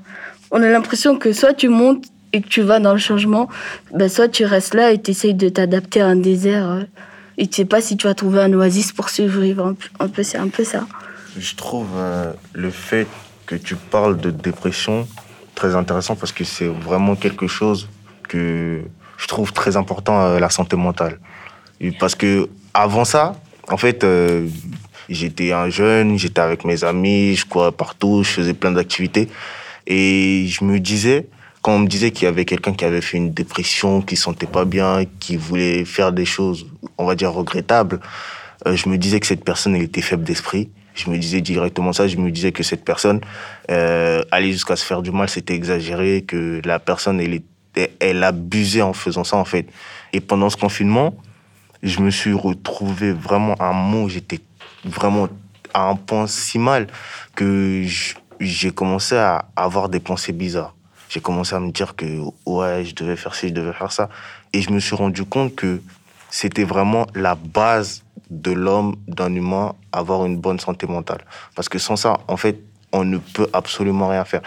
on 0.51 0.61
a 0.61 0.67
l'impression 0.67 1.15
que 1.15 1.31
soit 1.31 1.53
tu 1.53 1.69
montes 1.69 2.03
et 2.33 2.41
que 2.41 2.47
tu 2.49 2.61
vas 2.61 2.79
dans 2.79 2.91
le 2.91 2.99
changement, 2.99 3.47
ben 3.93 4.09
soit 4.09 4.27
tu 4.27 4.43
restes 4.43 4.73
là 4.73 4.91
et 4.91 5.01
tu 5.01 5.11
essayes 5.11 5.33
de 5.33 5.47
t'adapter 5.47 6.01
à 6.01 6.07
un 6.07 6.17
désert 6.17 6.69
euh, 6.69 6.83
et 7.41 7.47
tu 7.47 7.55
sais 7.55 7.65
pas 7.65 7.81
si 7.81 7.97
tu 7.97 8.05
vas 8.05 8.13
trouver 8.13 8.39
un 8.41 8.53
oasis 8.53 8.91
pour 8.91 9.09
survivre. 9.09 9.73
Un 9.99 10.07
peu, 10.07 10.21
c'est 10.21 10.37
un 10.37 10.47
peu 10.47 10.63
ça. 10.63 10.85
Je 11.39 11.55
trouve 11.55 11.87
le 12.53 12.69
fait 12.69 13.07
que 13.47 13.55
tu 13.55 13.75
parles 13.75 14.17
de 14.17 14.29
dépression 14.29 15.07
très 15.55 15.75
intéressant 15.75 16.15
parce 16.15 16.31
que 16.31 16.43
c'est 16.43 16.67
vraiment 16.67 17.15
quelque 17.15 17.47
chose 17.47 17.89
que 18.29 18.81
je 19.17 19.27
trouve 19.27 19.53
très 19.53 19.75
important 19.75 20.21
à 20.21 20.39
la 20.39 20.51
santé 20.51 20.75
mentale. 20.75 21.17
Parce 21.99 22.13
que 22.13 22.47
avant 22.75 23.05
ça, 23.05 23.35
en 23.69 23.77
fait, 23.77 24.03
euh, 24.03 24.47
j'étais 25.09 25.51
un 25.51 25.69
jeune, 25.69 26.19
j'étais 26.19 26.41
avec 26.41 26.63
mes 26.63 26.83
amis, 26.83 27.35
je 27.35 27.45
courais 27.47 27.71
partout, 27.71 28.21
je 28.23 28.29
faisais 28.29 28.53
plein 28.53 28.71
d'activités. 28.71 29.29
Et 29.87 30.45
je 30.47 30.63
me 30.63 30.79
disais, 30.79 31.27
quand 31.61 31.73
on 31.73 31.79
me 31.79 31.87
disait 31.87 32.11
qu'il 32.11 32.25
y 32.25 32.27
avait 32.27 32.45
quelqu'un 32.45 32.73
qui 32.73 32.85
avait 32.85 33.01
fait 33.01 33.17
une 33.17 33.33
dépression, 33.33 34.01
qui 34.01 34.15
ne 34.15 34.19
sentait 34.19 34.47
pas 34.47 34.65
bien, 34.65 35.05
qui 35.19 35.37
voulait 35.37 35.85
faire 35.85 36.11
des 36.11 36.25
choses, 36.25 36.67
on 37.01 37.05
va 37.05 37.15
dire, 37.15 37.31
regrettables, 37.33 37.99
euh, 38.67 38.75
je 38.75 38.89
me 38.89 38.97
disais 38.97 39.19
que 39.19 39.27
cette 39.27 39.43
personne, 39.43 39.75
elle 39.75 39.83
était 39.83 40.01
faible 40.01 40.23
d'esprit. 40.23 40.69
Je 40.93 41.09
me 41.09 41.17
disais 41.17 41.41
directement 41.41 41.93
ça, 41.93 42.07
je 42.07 42.17
me 42.17 42.31
disais 42.31 42.51
que 42.51 42.63
cette 42.63 42.83
personne 42.83 43.21
euh, 43.69 44.23
allait 44.29 44.51
jusqu'à 44.51 44.75
se 44.75 44.85
faire 44.85 45.01
du 45.01 45.11
mal, 45.11 45.29
c'était 45.29 45.55
exagéré, 45.55 46.23
que 46.23 46.61
la 46.65 46.79
personne, 46.79 47.19
elle, 47.21 47.41
elle 47.99 48.23
abusait 48.23 48.81
en 48.81 48.93
faisant 48.93 49.23
ça, 49.23 49.37
en 49.37 49.45
fait. 49.45 49.67
Et 50.13 50.19
pendant 50.19 50.49
ce 50.49 50.57
confinement, 50.57 51.15
je 51.81 51.99
me 52.01 52.11
suis 52.11 52.33
retrouvé 52.33 53.13
vraiment 53.13 53.55
à 53.55 53.65
un 53.65 53.73
moment 53.73 54.03
où 54.03 54.09
j'étais 54.09 54.39
vraiment 54.83 55.27
à 55.73 55.87
un 55.89 55.95
point 55.95 56.27
si 56.27 56.59
mal 56.59 56.87
que 57.35 57.83
j'ai 58.39 58.71
commencé 58.71 59.15
à 59.15 59.45
avoir 59.55 59.89
des 59.89 59.99
pensées 59.99 60.33
bizarres. 60.33 60.75
J'ai 61.09 61.21
commencé 61.21 61.55
à 61.55 61.59
me 61.59 61.71
dire 61.71 61.95
que 61.95 62.05
ouais, 62.45 62.85
je 62.85 62.95
devais 62.95 63.15
faire 63.15 63.35
ci, 63.35 63.49
je 63.49 63.53
devais 63.53 63.73
faire 63.73 63.91
ça. 63.91 64.09
Et 64.53 64.61
je 64.61 64.71
me 64.71 64.79
suis 64.79 64.95
rendu 64.95 65.25
compte 65.25 65.55
que 65.55 65.81
c'était 66.31 66.63
vraiment 66.63 67.05
la 67.13 67.35
base 67.35 68.03
de 68.31 68.51
l'homme, 68.51 68.95
d'un 69.07 69.35
humain, 69.35 69.75
avoir 69.91 70.25
une 70.25 70.37
bonne 70.37 70.59
santé 70.59 70.87
mentale. 70.87 71.25
Parce 71.55 71.69
que 71.69 71.77
sans 71.77 71.97
ça, 71.97 72.21
en 72.27 72.37
fait, 72.37 72.63
on 72.93 73.03
ne 73.03 73.17
peut 73.17 73.47
absolument 73.53 74.07
rien 74.07 74.25
faire. 74.25 74.41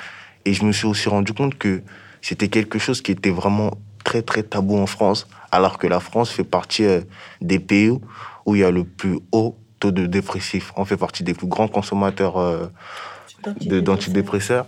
Et 0.47 0.55
je 0.55 0.65
me 0.65 0.73
suis 0.73 0.87
aussi 0.87 1.09
rendu 1.09 1.33
compte 1.35 1.57
que 1.57 1.83
c'était 2.23 2.49
quelque 2.49 2.79
chose 2.79 3.03
qui 3.03 3.13
était 3.13 3.31
vraiment 3.31 3.71
très, 4.03 4.23
très 4.23 4.43
tabou 4.43 4.79
en 4.79 4.87
France, 4.87 5.29
alors 5.53 5.79
que 5.79 5.87
la 5.87 6.01
France 6.01 6.31
fait 6.31 6.45
partie 6.45 6.85
euh, 6.85 7.03
des 7.41 7.59
pays 7.59 7.91
où 8.47 8.55
il 8.55 8.61
y 8.61 8.65
a 8.65 8.71
le 8.71 8.85
plus 8.85 9.19
haut 9.31 9.57
taux 9.79 9.91
de 9.93 10.07
dépressifs. 10.07 10.73
On 10.77 10.87
fait 10.87 10.97
partie 10.97 11.23
des 11.23 11.35
plus 11.35 11.47
grands 11.47 11.69
consommateurs 11.69 12.39
euh, 12.39 12.67
d'antidépresseurs. 13.61 14.67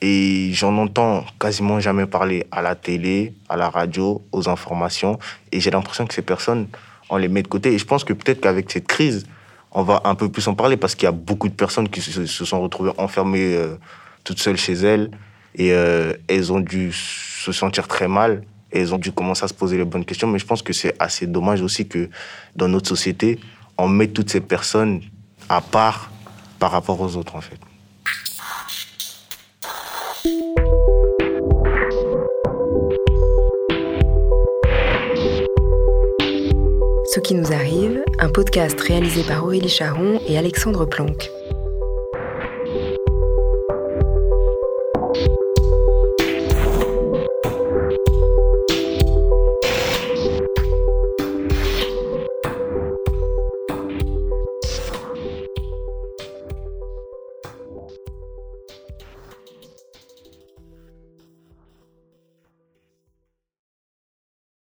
Et 0.00 0.50
j'en 0.52 0.76
entends 0.78 1.24
quasiment 1.40 1.80
jamais 1.80 2.06
parler 2.06 2.46
à 2.52 2.62
la 2.62 2.74
télé, 2.74 3.34
à 3.48 3.56
la 3.56 3.68
radio, 3.68 4.22
aux 4.32 4.48
informations. 4.48 5.18
Et 5.50 5.60
j'ai 5.60 5.70
l'impression 5.70 6.06
que 6.06 6.14
ces 6.14 6.22
personnes, 6.22 6.68
on 7.10 7.16
les 7.16 7.28
met 7.28 7.42
de 7.42 7.48
côté. 7.48 7.72
Et 7.74 7.78
je 7.78 7.84
pense 7.84 8.04
que 8.04 8.12
peut-être 8.12 8.40
qu'avec 8.40 8.70
cette 8.70 8.86
crise, 8.86 9.26
on 9.72 9.82
va 9.82 10.00
un 10.04 10.14
peu 10.14 10.30
plus 10.30 10.46
en 10.46 10.54
parler 10.54 10.76
parce 10.76 10.94
qu'il 10.94 11.04
y 11.04 11.08
a 11.08 11.12
beaucoup 11.12 11.48
de 11.48 11.54
personnes 11.54 11.88
qui 11.88 12.00
se, 12.00 12.26
sont 12.26 12.60
retrouvées 12.60 12.92
enfermées 12.96 13.54
euh, 13.56 13.76
toutes 14.24 14.40
seules 14.40 14.56
chez 14.56 14.74
elles. 14.74 15.10
Et 15.54 15.68
elles 15.68 16.52
ont 16.52 16.60
dû 16.60 16.92
se 16.92 17.50
sentir 17.50 17.88
très 17.88 18.06
mal 18.06 18.42
et 18.70 18.80
elles 18.80 18.94
ont 18.94 18.98
dû 18.98 19.10
commencer 19.10 19.44
à 19.44 19.48
se 19.48 19.54
poser 19.54 19.76
les 19.76 19.84
bonnes 19.84 20.04
questions. 20.04 20.28
Mais 20.28 20.38
je 20.38 20.46
pense 20.46 20.62
que 20.62 20.72
c'est 20.72 20.94
assez 21.00 21.26
dommage 21.26 21.62
aussi 21.62 21.88
que 21.88 22.08
dans 22.54 22.68
notre 22.68 22.88
société, 22.88 23.40
on 23.76 23.88
met 23.88 24.08
toutes 24.08 24.30
ces 24.30 24.40
personnes 24.40 25.00
à 25.48 25.60
part 25.60 26.10
par 26.58 26.70
rapport 26.70 27.00
aux 27.00 27.16
autres, 27.16 27.36
en 27.36 27.40
fait. 27.40 27.58
Ce 37.10 37.20
qui 37.20 37.34
nous 37.34 37.52
arrive, 37.52 38.04
un 38.18 38.28
podcast 38.28 38.78
réalisé 38.82 39.22
par 39.22 39.42
Aurélie 39.42 39.70
Charon 39.70 40.20
et 40.28 40.36
Alexandre 40.36 40.84
Planck. 40.84 41.30